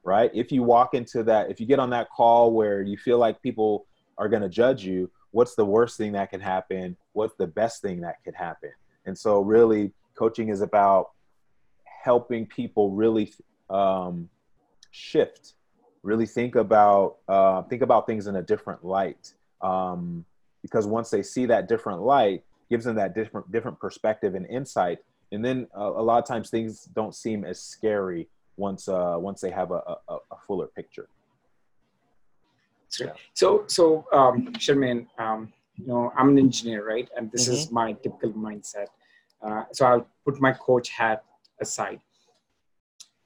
right? 0.04 0.30
If 0.32 0.52
you 0.52 0.62
walk 0.62 0.94
into 0.94 1.22
that, 1.24 1.50
if 1.50 1.60
you 1.60 1.66
get 1.66 1.78
on 1.78 1.90
that 1.90 2.08
call 2.10 2.52
where 2.52 2.80
you 2.82 2.96
feel 2.96 3.18
like 3.18 3.42
people 3.42 3.86
are 4.18 4.28
going 4.28 4.42
to 4.42 4.48
judge 4.48 4.84
you, 4.84 5.10
what's 5.32 5.54
the 5.54 5.64
worst 5.64 5.96
thing 5.96 6.12
that 6.12 6.30
can 6.30 6.40
happen? 6.40 6.96
What's 7.12 7.34
the 7.36 7.46
best 7.46 7.82
thing 7.82 8.00
that 8.02 8.22
could 8.24 8.34
happen? 8.34 8.70
And 9.04 9.18
so, 9.18 9.40
really, 9.40 9.92
coaching 10.14 10.48
is 10.48 10.60
about 10.60 11.10
helping 11.84 12.46
people 12.46 12.90
really 12.92 13.32
um, 13.68 14.28
shift, 14.90 15.54
really 16.02 16.26
think 16.26 16.54
about 16.54 17.16
uh, 17.28 17.62
think 17.62 17.82
about 17.82 18.06
things 18.06 18.26
in 18.26 18.36
a 18.36 18.42
different 18.42 18.84
light. 18.84 19.34
Um, 19.60 20.24
because 20.62 20.86
once 20.86 21.10
they 21.10 21.22
see 21.22 21.46
that 21.46 21.68
different 21.68 22.02
light, 22.02 22.44
gives 22.70 22.84
them 22.84 22.96
that 22.96 23.14
different 23.14 23.50
different 23.52 23.78
perspective 23.78 24.34
and 24.34 24.46
insight 24.46 24.98
and 25.32 25.44
then 25.44 25.66
uh, 25.76 25.92
a 25.92 26.02
lot 26.02 26.18
of 26.18 26.26
times 26.26 26.50
things 26.50 26.84
don't 26.94 27.14
seem 27.14 27.44
as 27.44 27.60
scary 27.60 28.28
once 28.56 28.88
uh, 28.88 29.16
once 29.18 29.40
they 29.40 29.50
have 29.50 29.70
a, 29.70 29.82
a, 30.08 30.16
a 30.30 30.36
fuller 30.46 30.68
picture 30.68 31.08
yeah. 32.98 33.12
so 33.34 33.64
so 33.66 34.06
um, 34.12 34.52
Shermaine, 34.54 35.06
um, 35.18 35.52
you 35.76 35.86
know 35.86 36.12
i'm 36.16 36.30
an 36.30 36.38
engineer 36.38 36.86
right 36.86 37.08
and 37.16 37.30
this 37.32 37.44
mm-hmm. 37.44 37.54
is 37.54 37.70
my 37.70 37.92
typical 37.92 38.32
mindset 38.32 38.86
uh, 39.42 39.64
so 39.72 39.86
i'll 39.86 40.06
put 40.24 40.40
my 40.40 40.52
coach 40.52 40.88
hat 40.90 41.24
aside 41.60 42.00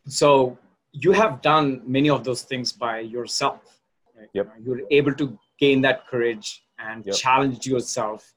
so 0.07 0.59
you 0.93 1.13
have 1.13 1.43
done 1.43 1.83
many 1.87 2.11
of 2.11 2.25
those 2.25 2.43
things 2.43 2.73
by 2.73 3.01
yourself 3.01 3.81
right? 4.17 4.29
yep. 4.33 4.53
you're 4.63 4.83
able 4.91 5.15
to 5.15 5.39
gain 5.59 5.81
that 5.81 6.07
courage 6.09 6.65
and 6.79 7.07
yep. 7.07 7.15
challenge 7.15 7.67
yourself 7.67 8.34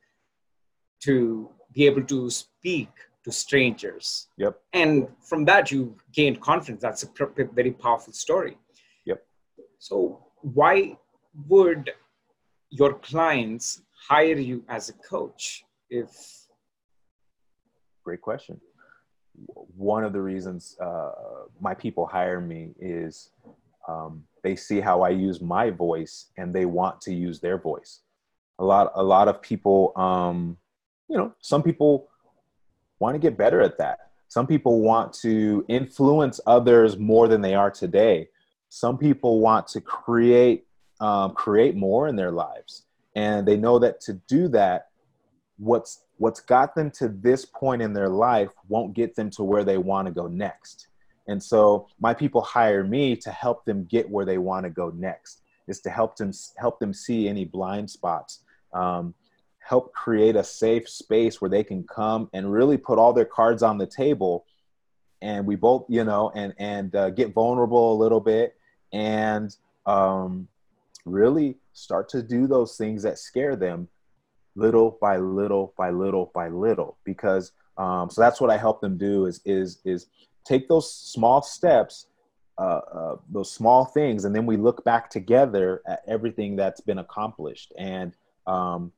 to 1.02 1.50
be 1.74 1.86
able 1.86 2.04
to 2.04 2.30
speak 2.30 2.90
to 3.24 3.32
strangers. 3.32 4.28
Yep. 4.38 4.60
And 4.74 5.08
from 5.22 5.46
that, 5.46 5.72
you 5.72 5.96
gained 6.14 6.42
confidence. 6.42 6.82
That's 6.82 7.04
a 7.04 7.10
very 7.54 7.72
powerful 7.72 8.14
story. 8.14 8.58
Yep. 9.06 9.24
So, 9.80 10.26
why 10.42 10.98
would 11.48 11.92
your 12.70 12.94
clients 12.94 13.82
hire 14.10 14.40
you 14.40 14.64
as 14.70 14.90
a 14.90 14.94
coach 14.94 15.64
if? 15.90 16.10
Great 18.04 18.22
question. 18.22 18.60
One 19.76 20.04
of 20.04 20.14
the 20.14 20.22
reasons 20.22 20.78
uh, 20.80 21.12
my 21.60 21.74
people 21.74 22.06
hire 22.08 22.42
me 22.42 22.72
is 22.80 23.32
um, 23.88 24.24
they 24.44 24.56
see 24.56 24.80
how 24.80 25.02
I 25.02 25.10
use 25.10 25.42
my 25.42 25.70
voice 25.70 26.32
and 26.38 26.54
they 26.54 26.66
want 26.66 27.02
to 27.02 27.14
use 27.14 27.40
their 27.40 27.58
voice. 27.58 28.02
A 28.60 28.64
lot, 28.64 28.92
a 28.96 29.04
lot 29.04 29.28
of 29.28 29.42
people 29.42 29.92
um, 29.96 30.58
you 31.10 31.17
know, 31.17 31.34
some 31.39 31.63
people 31.63 32.10
want 33.00 33.15
to 33.15 33.20
get 33.20 33.38
better 33.38 33.62
at 33.62 33.78
that. 33.78 34.00
Some 34.28 34.48
people 34.48 34.82
want 34.82 35.13
to 35.13 35.63
influence 35.67 36.39
others 36.46 36.98
more 36.98 37.28
than 37.28 37.41
they 37.41 37.56
are 37.56 37.72
today. 37.72 38.28
Some 38.70 38.98
people 38.98 39.39
want 39.39 39.67
to 39.70 39.82
create 39.82 40.65
um, 41.00 41.34
create 41.34 41.76
more 41.76 42.08
in 42.08 42.15
their 42.15 42.32
lives, 42.32 42.86
and 43.15 43.48
they 43.48 43.56
know 43.56 43.80
that 43.80 44.02
to 44.02 44.13
do 44.28 44.48
that, 44.50 44.88
what's 45.58 46.04
what's 46.17 46.41
got 46.41 46.76
them 46.76 46.89
to 46.91 47.08
this 47.08 47.46
point 47.46 47.82
in 47.82 47.93
their 47.93 48.10
life 48.10 48.50
won't 48.67 48.93
get 48.93 49.15
them 49.15 49.30
to 49.30 49.43
where 49.43 49.63
they 49.63 49.78
want 49.78 50.08
to 50.08 50.12
go 50.12 50.28
next. 50.28 50.88
And 51.28 51.41
so 51.41 51.88
my 52.00 52.13
people 52.13 52.41
hire 52.41 52.84
me 52.84 53.15
to 53.17 53.32
help 53.32 53.63
them 53.65 53.86
get 53.86 54.10
where 54.10 54.26
they 54.26 54.38
want 54.38 54.63
to 54.63 54.70
go 54.70 54.89
next. 54.89 55.41
Is 55.67 55.82
to 55.82 55.89
help 55.89 56.15
them 56.15 56.32
help 56.58 56.80
them 56.80 56.93
see 56.93 57.30
any 57.30 57.46
blind 57.46 57.89
spots. 57.89 58.41
Um, 58.74 59.13
help 59.68 59.94
create 59.94 60.36
a 60.36 60.44
safe 60.44 60.88
space 60.88 61.42
where 61.42 61.50
they 61.50 61.64
can 61.64 61.84
come 61.84 62.30
and 62.34 62.52
really 62.52 62.78
put 62.78 62.98
all 62.98 63.14
their 63.14 63.26
cards 63.26 63.64
on 63.64 63.78
the 63.78 63.88
table. 63.88 64.46
And 65.22 65.46
we 65.46 65.56
both 65.56 65.86
you 65.90 66.04
know 66.04 66.32
and 66.36 66.54
and 66.58 66.96
uh, 66.96 67.10
get 67.10 67.34
vulnerable 67.34 67.94
a 67.94 67.98
little 67.98 68.22
bit 68.22 68.56
and 68.94 69.56
um, 69.86 70.48
really 71.06 71.58
start 71.74 72.10
to 72.10 72.22
do 72.22 72.48
those 72.48 72.78
things 72.78 73.04
that 73.04 73.18
scare 73.18 73.56
them 73.56 73.88
little 74.56 74.98
by 75.02 75.18
little 75.18 75.74
by 75.78 75.90
little 75.90 76.32
by 76.34 76.48
little 76.48 76.98
because 77.04 77.52
um, 77.78 78.10
so 78.10 78.22
that's 78.22 78.42
what 78.42 78.50
i 78.50 78.58
help 78.58 78.82
them 78.82 78.98
do 78.98 79.28
is 79.28 79.40
is 79.46 79.80
is 79.86 80.08
take 80.44 80.68
those 80.68 80.92
small 80.92 81.42
steps 81.44 82.08
uh, 82.60 82.82
uh, 82.92 83.16
those 83.30 83.52
small 83.52 83.86
things 83.86 84.26
and 84.26 84.36
then 84.36 84.48
we 84.48 84.58
look 84.58 84.84
back 84.84 85.12
together 85.12 85.84
at 85.88 86.02
everything 86.08 86.56
that's 86.56 86.82
been 86.82 86.98
accomplished. 86.98 87.72
And 87.78 88.16
um, 88.48 88.92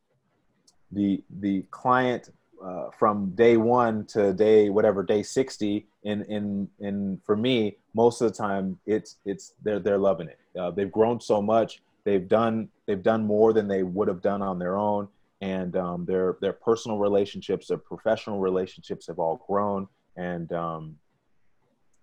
the 0.91 1.23
the 1.39 1.63
client 1.71 2.30
uh, 2.63 2.89
from 2.97 3.30
day 3.36 3.58
one 3.58 4.06
to 4.06 4.34
day 4.34 4.69
whatever 4.69 5.04
day 5.04 5.23
60 5.23 5.88
in 6.04 6.23
in 6.25 6.67
in 6.80 7.21
for 7.25 7.36
me 7.36 7.78
most 7.93 8.21
of 8.21 8.32
the 8.32 8.38
time 8.38 8.78
it's 8.86 9.17
it's 9.25 9.54
they're 9.63 9.80
they're 9.80 9.97
loving 9.97 10.28
it. 10.28 10.39
Uh, 10.58 10.71
they've 10.71 10.91
grown 10.91 11.19
so 11.19 11.41
much. 11.41 11.82
They've 12.04 12.28
done 12.28 12.69
they've 12.86 13.02
done 13.02 13.25
more 13.25 13.54
than 13.54 13.67
they 13.67 13.84
would 13.84 14.08
have 14.08 14.21
done 14.21 14.41
on 14.41 14.60
their 14.60 14.78
own. 14.78 15.08
And 15.41 15.75
um, 15.78 16.06
their 16.06 16.38
their 16.41 16.54
personal 16.54 16.97
relationships 16.97 17.67
their 17.67 17.78
professional 17.78 18.39
relationships 18.39 19.08
have 19.08 19.19
all 19.19 19.43
grown. 19.47 19.88
And 20.15 20.52
um, 20.52 20.97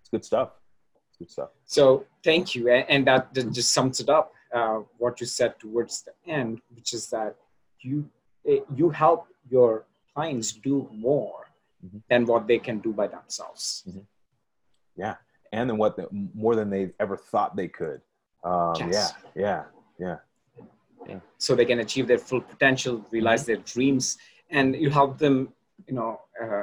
it's 0.00 0.08
good 0.08 0.24
stuff. 0.24 0.50
It's 1.08 1.18
good 1.18 1.30
stuff. 1.30 1.50
So 1.64 2.04
thank 2.24 2.54
you. 2.54 2.68
And 2.70 3.06
that 3.06 3.34
just 3.34 3.72
sums 3.72 4.00
it 4.00 4.08
up 4.08 4.32
uh, 4.54 4.80
what 4.98 5.20
you 5.20 5.26
said 5.26 5.58
towards 5.58 6.02
the 6.02 6.12
end 6.30 6.60
which 6.74 6.92
is 6.94 7.08
that 7.10 7.36
you 7.80 8.08
you 8.74 8.90
help 8.90 9.26
your 9.50 9.84
clients 10.14 10.52
do 10.52 10.88
more 10.92 11.50
mm-hmm. 11.84 11.98
than 12.10 12.26
what 12.26 12.46
they 12.46 12.58
can 12.58 12.78
do 12.78 12.92
by 12.92 13.06
themselves. 13.06 13.84
Mm-hmm. 13.88 14.00
Yeah, 14.96 15.16
and 15.52 15.68
then 15.68 15.76
what 15.76 15.96
the, 15.96 16.08
more 16.34 16.54
than 16.56 16.70
they 16.70 16.90
ever 17.00 17.16
thought 17.16 17.56
they 17.56 17.68
could. 17.68 18.00
Um, 18.44 18.74
yes. 18.76 19.12
Yeah, 19.34 19.64
yeah, 19.98 20.16
yeah. 21.08 21.20
So 21.38 21.54
they 21.54 21.64
can 21.64 21.80
achieve 21.80 22.06
their 22.06 22.18
full 22.18 22.40
potential, 22.40 23.04
realize 23.10 23.42
mm-hmm. 23.42 23.52
their 23.52 23.62
dreams, 23.74 24.18
and 24.50 24.74
you 24.74 24.90
help 24.90 25.18
them. 25.18 25.52
You 25.86 25.94
know, 25.94 26.20
uh, 26.42 26.62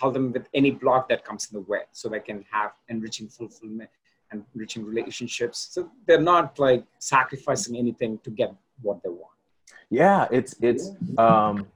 help 0.00 0.14
them 0.14 0.32
with 0.32 0.48
any 0.54 0.70
block 0.70 1.08
that 1.10 1.24
comes 1.24 1.48
in 1.50 1.58
the 1.58 1.64
way, 1.70 1.82
so 1.92 2.08
they 2.08 2.20
can 2.20 2.44
have 2.50 2.72
enriching 2.88 3.28
fulfillment 3.28 3.90
and 4.30 4.42
enriching 4.54 4.84
relationships. 4.84 5.68
So 5.70 5.90
they're 6.06 6.20
not 6.20 6.58
like 6.58 6.84
sacrificing 6.98 7.76
anything 7.76 8.18
to 8.24 8.30
get 8.30 8.54
what 8.80 9.02
they 9.02 9.10
want. 9.10 9.33
Yeah, 9.90 10.26
it's 10.30 10.54
it's 10.60 10.90
um 11.18 11.66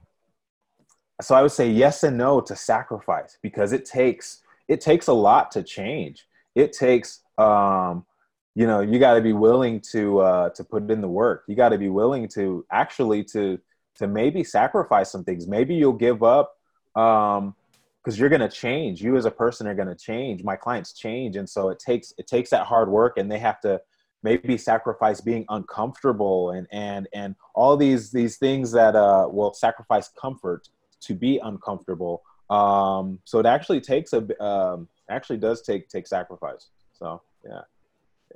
so 1.21 1.35
I 1.35 1.41
would 1.41 1.51
say 1.51 1.69
yes 1.69 2.03
and 2.03 2.17
no 2.17 2.41
to 2.41 2.55
sacrifice 2.55 3.37
because 3.41 3.71
it 3.71 3.85
takes 3.85 4.41
it 4.67 4.81
takes 4.81 5.07
a 5.07 5.13
lot 5.13 5.51
to 5.51 5.63
change. 5.63 6.27
It 6.55 6.73
takes 6.73 7.21
um 7.37 8.05
you 8.55 8.67
know, 8.67 8.81
you 8.81 8.99
got 8.99 9.13
to 9.13 9.21
be 9.21 9.33
willing 9.33 9.79
to 9.91 10.19
uh 10.19 10.49
to 10.49 10.63
put 10.63 10.89
in 10.89 11.01
the 11.01 11.07
work. 11.07 11.43
You 11.47 11.55
got 11.55 11.69
to 11.69 11.77
be 11.77 11.89
willing 11.89 12.27
to 12.29 12.65
actually 12.71 13.23
to 13.25 13.59
to 13.95 14.07
maybe 14.07 14.43
sacrifice 14.43 15.11
some 15.11 15.23
things. 15.23 15.47
Maybe 15.47 15.75
you'll 15.75 15.93
give 15.93 16.23
up 16.23 16.57
um 16.95 17.55
because 18.03 18.17
you're 18.17 18.29
going 18.29 18.41
to 18.41 18.49
change 18.49 19.01
you 19.01 19.17
as 19.17 19.25
a 19.25 19.31
person 19.31 19.67
are 19.67 19.75
going 19.75 19.87
to 19.87 19.95
change 19.95 20.43
my 20.43 20.55
clients 20.55 20.93
change 20.93 21.35
and 21.35 21.47
so 21.47 21.69
it 21.69 21.79
takes 21.79 22.13
it 22.17 22.27
takes 22.27 22.49
that 22.49 22.65
hard 22.65 22.89
work 22.89 23.17
and 23.17 23.29
they 23.31 23.37
have 23.37 23.59
to 23.59 23.79
maybe 24.23 24.57
sacrifice 24.57 25.21
being 25.21 25.45
uncomfortable 25.49 26.51
and 26.51 26.67
and 26.71 27.07
and 27.13 27.35
all 27.55 27.77
these 27.77 28.11
these 28.11 28.37
things 28.37 28.71
that 28.71 28.95
uh, 28.95 29.27
will 29.31 29.53
sacrifice 29.53 30.09
comfort 30.09 30.69
to 31.01 31.13
be 31.13 31.39
uncomfortable. 31.39 32.23
Um, 32.49 33.19
so 33.25 33.39
it 33.39 33.45
actually 33.45 33.81
takes 33.81 34.13
a 34.13 34.43
um, 34.43 34.87
actually 35.09 35.37
does 35.37 35.61
take 35.61 35.87
take 35.89 36.07
sacrifice. 36.07 36.69
So 36.93 37.21
yeah, 37.45 37.61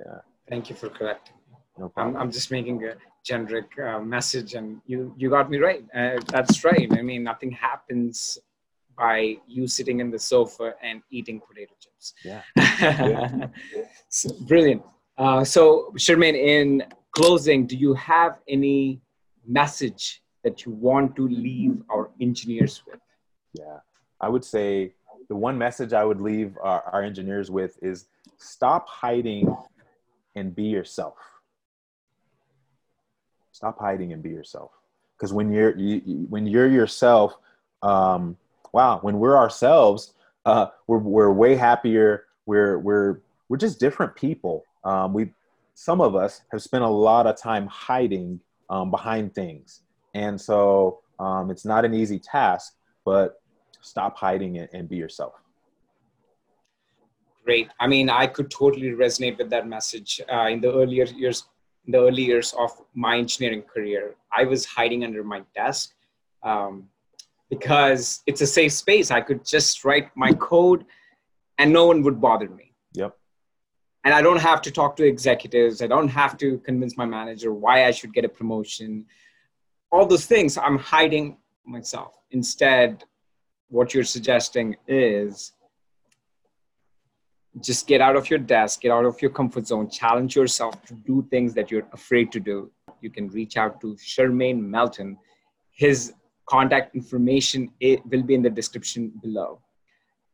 yeah. 0.00 0.18
Thank 0.48 0.70
you 0.70 0.76
for 0.76 0.88
correcting. 0.88 1.34
No. 1.78 1.92
I'm, 1.96 2.16
I'm 2.16 2.30
just 2.30 2.50
making 2.50 2.84
a 2.84 2.94
generic 3.24 3.66
uh, 3.78 3.98
message, 3.98 4.54
and 4.54 4.80
you 4.86 5.14
you 5.16 5.30
got 5.30 5.50
me 5.50 5.58
right. 5.58 5.84
Uh, 5.94 6.20
that's 6.28 6.64
right. 6.64 6.88
I 6.92 7.02
mean, 7.02 7.22
nothing 7.24 7.50
happens 7.50 8.38
by 8.96 9.36
you 9.48 9.66
sitting 9.66 10.00
in 10.00 10.10
the 10.10 10.18
sofa 10.18 10.74
and 10.82 11.02
eating 11.10 11.40
potato 11.40 11.72
chips. 11.80 12.14
Yeah. 12.24 12.42
yeah. 12.56 13.46
so, 14.08 14.30
brilliant. 14.42 14.82
Uh, 15.16 15.44
so, 15.44 15.92
Shermaine, 15.96 16.34
in 16.34 16.82
closing, 17.12 17.66
do 17.66 17.76
you 17.76 17.94
have 17.94 18.40
any 18.48 19.00
message 19.46 20.22
that 20.42 20.64
you 20.64 20.72
want 20.72 21.14
to 21.16 21.28
leave 21.28 21.82
our 21.88 22.10
engineers 22.20 22.82
with? 22.86 23.00
Yeah, 23.52 23.78
I 24.20 24.28
would 24.28 24.44
say 24.44 24.94
the 25.28 25.36
one 25.36 25.56
message 25.56 25.92
I 25.92 26.04
would 26.04 26.20
leave 26.20 26.56
our, 26.60 26.82
our 26.92 27.02
engineers 27.02 27.50
with 27.50 27.78
is 27.82 28.06
stop 28.38 28.88
hiding 28.88 29.56
and 30.34 30.54
be 30.54 30.64
yourself. 30.64 31.16
Stop 33.52 33.78
hiding 33.78 34.12
and 34.12 34.22
be 34.22 34.30
yourself. 34.30 34.72
Because 35.16 35.32
when 35.32 35.52
you're 35.52 35.76
you, 35.78 36.26
when 36.28 36.46
you're 36.46 36.68
yourself, 36.68 37.36
um, 37.82 38.36
wow, 38.72 38.98
when 39.00 39.18
we're 39.18 39.36
ourselves, 39.36 40.14
uh, 40.44 40.66
we're 40.88 40.98
we're 40.98 41.30
way 41.30 41.54
happier. 41.54 42.26
We're 42.46 42.78
we're 42.78 43.20
we're 43.48 43.56
just 43.56 43.78
different 43.78 44.16
people. 44.16 44.64
Um, 44.84 45.12
we 45.12 45.30
some 45.74 46.00
of 46.00 46.14
us 46.14 46.42
have 46.52 46.62
spent 46.62 46.84
a 46.84 46.88
lot 46.88 47.26
of 47.26 47.36
time 47.36 47.66
hiding 47.66 48.40
um, 48.70 48.90
behind 48.90 49.34
things, 49.34 49.82
and 50.14 50.40
so 50.40 51.00
um, 51.18 51.50
it's 51.50 51.64
not 51.64 51.84
an 51.84 51.94
easy 51.94 52.18
task. 52.18 52.74
But 53.04 53.40
stop 53.80 54.16
hiding 54.16 54.56
it 54.56 54.70
and 54.72 54.88
be 54.88 54.96
yourself. 54.96 55.34
Great. 57.44 57.68
I 57.78 57.86
mean, 57.86 58.08
I 58.08 58.26
could 58.26 58.50
totally 58.50 58.92
resonate 58.92 59.36
with 59.36 59.50
that 59.50 59.68
message. 59.68 60.20
Uh, 60.32 60.46
in 60.46 60.60
the 60.62 60.72
earlier 60.72 61.04
years, 61.04 61.44
the 61.86 61.98
early 61.98 62.22
years 62.22 62.54
of 62.58 62.70
my 62.94 63.18
engineering 63.18 63.62
career, 63.62 64.14
I 64.32 64.44
was 64.44 64.64
hiding 64.64 65.04
under 65.04 65.22
my 65.22 65.42
desk 65.54 65.92
um, 66.42 66.88
because 67.50 68.22
it's 68.26 68.40
a 68.40 68.46
safe 68.46 68.72
space. 68.72 69.10
I 69.10 69.20
could 69.20 69.44
just 69.44 69.84
write 69.84 70.08
my 70.16 70.32
code, 70.32 70.86
and 71.58 71.70
no 71.70 71.86
one 71.86 72.02
would 72.02 72.20
bother 72.20 72.48
me. 72.48 72.73
And 74.04 74.12
I 74.12 74.20
don't 74.20 74.40
have 74.40 74.60
to 74.62 74.70
talk 74.70 74.96
to 74.96 75.04
executives. 75.04 75.80
I 75.80 75.86
don't 75.86 76.08
have 76.08 76.36
to 76.38 76.58
convince 76.58 76.96
my 76.96 77.06
manager 77.06 77.54
why 77.54 77.86
I 77.86 77.90
should 77.90 78.12
get 78.12 78.24
a 78.24 78.28
promotion. 78.28 79.06
All 79.90 80.06
those 80.06 80.26
things 80.26 80.58
I'm 80.58 80.78
hiding 80.78 81.38
myself. 81.64 82.14
Instead, 82.30 83.04
what 83.68 83.94
you're 83.94 84.04
suggesting 84.04 84.76
is 84.86 85.52
just 87.60 87.86
get 87.86 88.00
out 88.00 88.16
of 88.16 88.28
your 88.28 88.38
desk, 88.38 88.80
get 88.82 88.90
out 88.90 89.04
of 89.04 89.20
your 89.22 89.30
comfort 89.30 89.66
zone, 89.66 89.88
challenge 89.88 90.36
yourself 90.36 90.84
to 90.84 90.94
do 90.94 91.26
things 91.30 91.54
that 91.54 91.70
you're 91.70 91.86
afraid 91.92 92.30
to 92.32 92.40
do. 92.40 92.70
You 93.00 93.10
can 93.10 93.28
reach 93.28 93.56
out 93.56 93.80
to 93.80 93.96
Shermaine 93.96 94.60
Melton. 94.60 95.16
His 95.70 96.12
contact 96.46 96.94
information 96.94 97.70
will 97.80 98.22
be 98.22 98.34
in 98.34 98.42
the 98.42 98.50
description 98.50 99.12
below. 99.22 99.60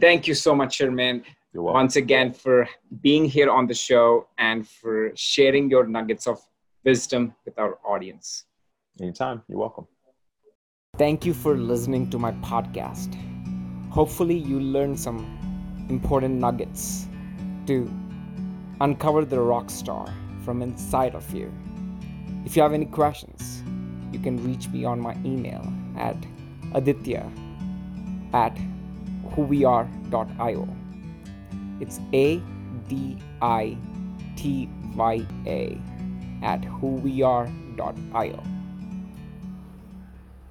Thank 0.00 0.26
you 0.26 0.34
so 0.34 0.54
much, 0.54 0.78
Shermaine. 0.78 1.22
Once 1.62 1.96
again 1.96 2.32
for 2.32 2.68
being 3.02 3.24
here 3.24 3.50
on 3.50 3.66
the 3.66 3.74
show 3.74 4.28
and 4.38 4.66
for 4.66 5.12
sharing 5.14 5.70
your 5.70 5.86
nuggets 5.86 6.26
of 6.26 6.40
wisdom 6.84 7.34
with 7.44 7.58
our 7.58 7.78
audience. 7.84 8.44
Anytime. 9.00 9.42
You're 9.48 9.58
welcome. 9.58 9.86
Thank 10.96 11.26
you 11.26 11.34
for 11.34 11.56
listening 11.56 12.08
to 12.10 12.18
my 12.18 12.32
podcast. 12.32 13.14
Hopefully, 13.90 14.36
you 14.36 14.60
learned 14.60 14.98
some 14.98 15.18
important 15.90 16.36
nuggets 16.36 17.06
to 17.66 17.90
uncover 18.80 19.24
the 19.24 19.40
rock 19.40 19.70
star 19.70 20.06
from 20.44 20.62
inside 20.62 21.14
of 21.14 21.34
you. 21.34 21.52
If 22.44 22.56
you 22.56 22.62
have 22.62 22.72
any 22.72 22.86
questions, 22.86 23.62
you 24.12 24.18
can 24.18 24.42
reach 24.44 24.68
me 24.68 24.84
on 24.84 25.00
my 25.00 25.16
email 25.24 25.70
at 25.96 26.16
aditya 26.74 27.30
at 28.32 28.56
whoweare.io. 29.30 30.68
It's 31.80 32.00
A 32.12 32.40
D 32.88 33.18
I 33.42 33.76
T 34.36 34.68
Y 34.94 35.26
A 35.46 35.80
at 36.42 36.62
whoweare.io. 36.62 38.42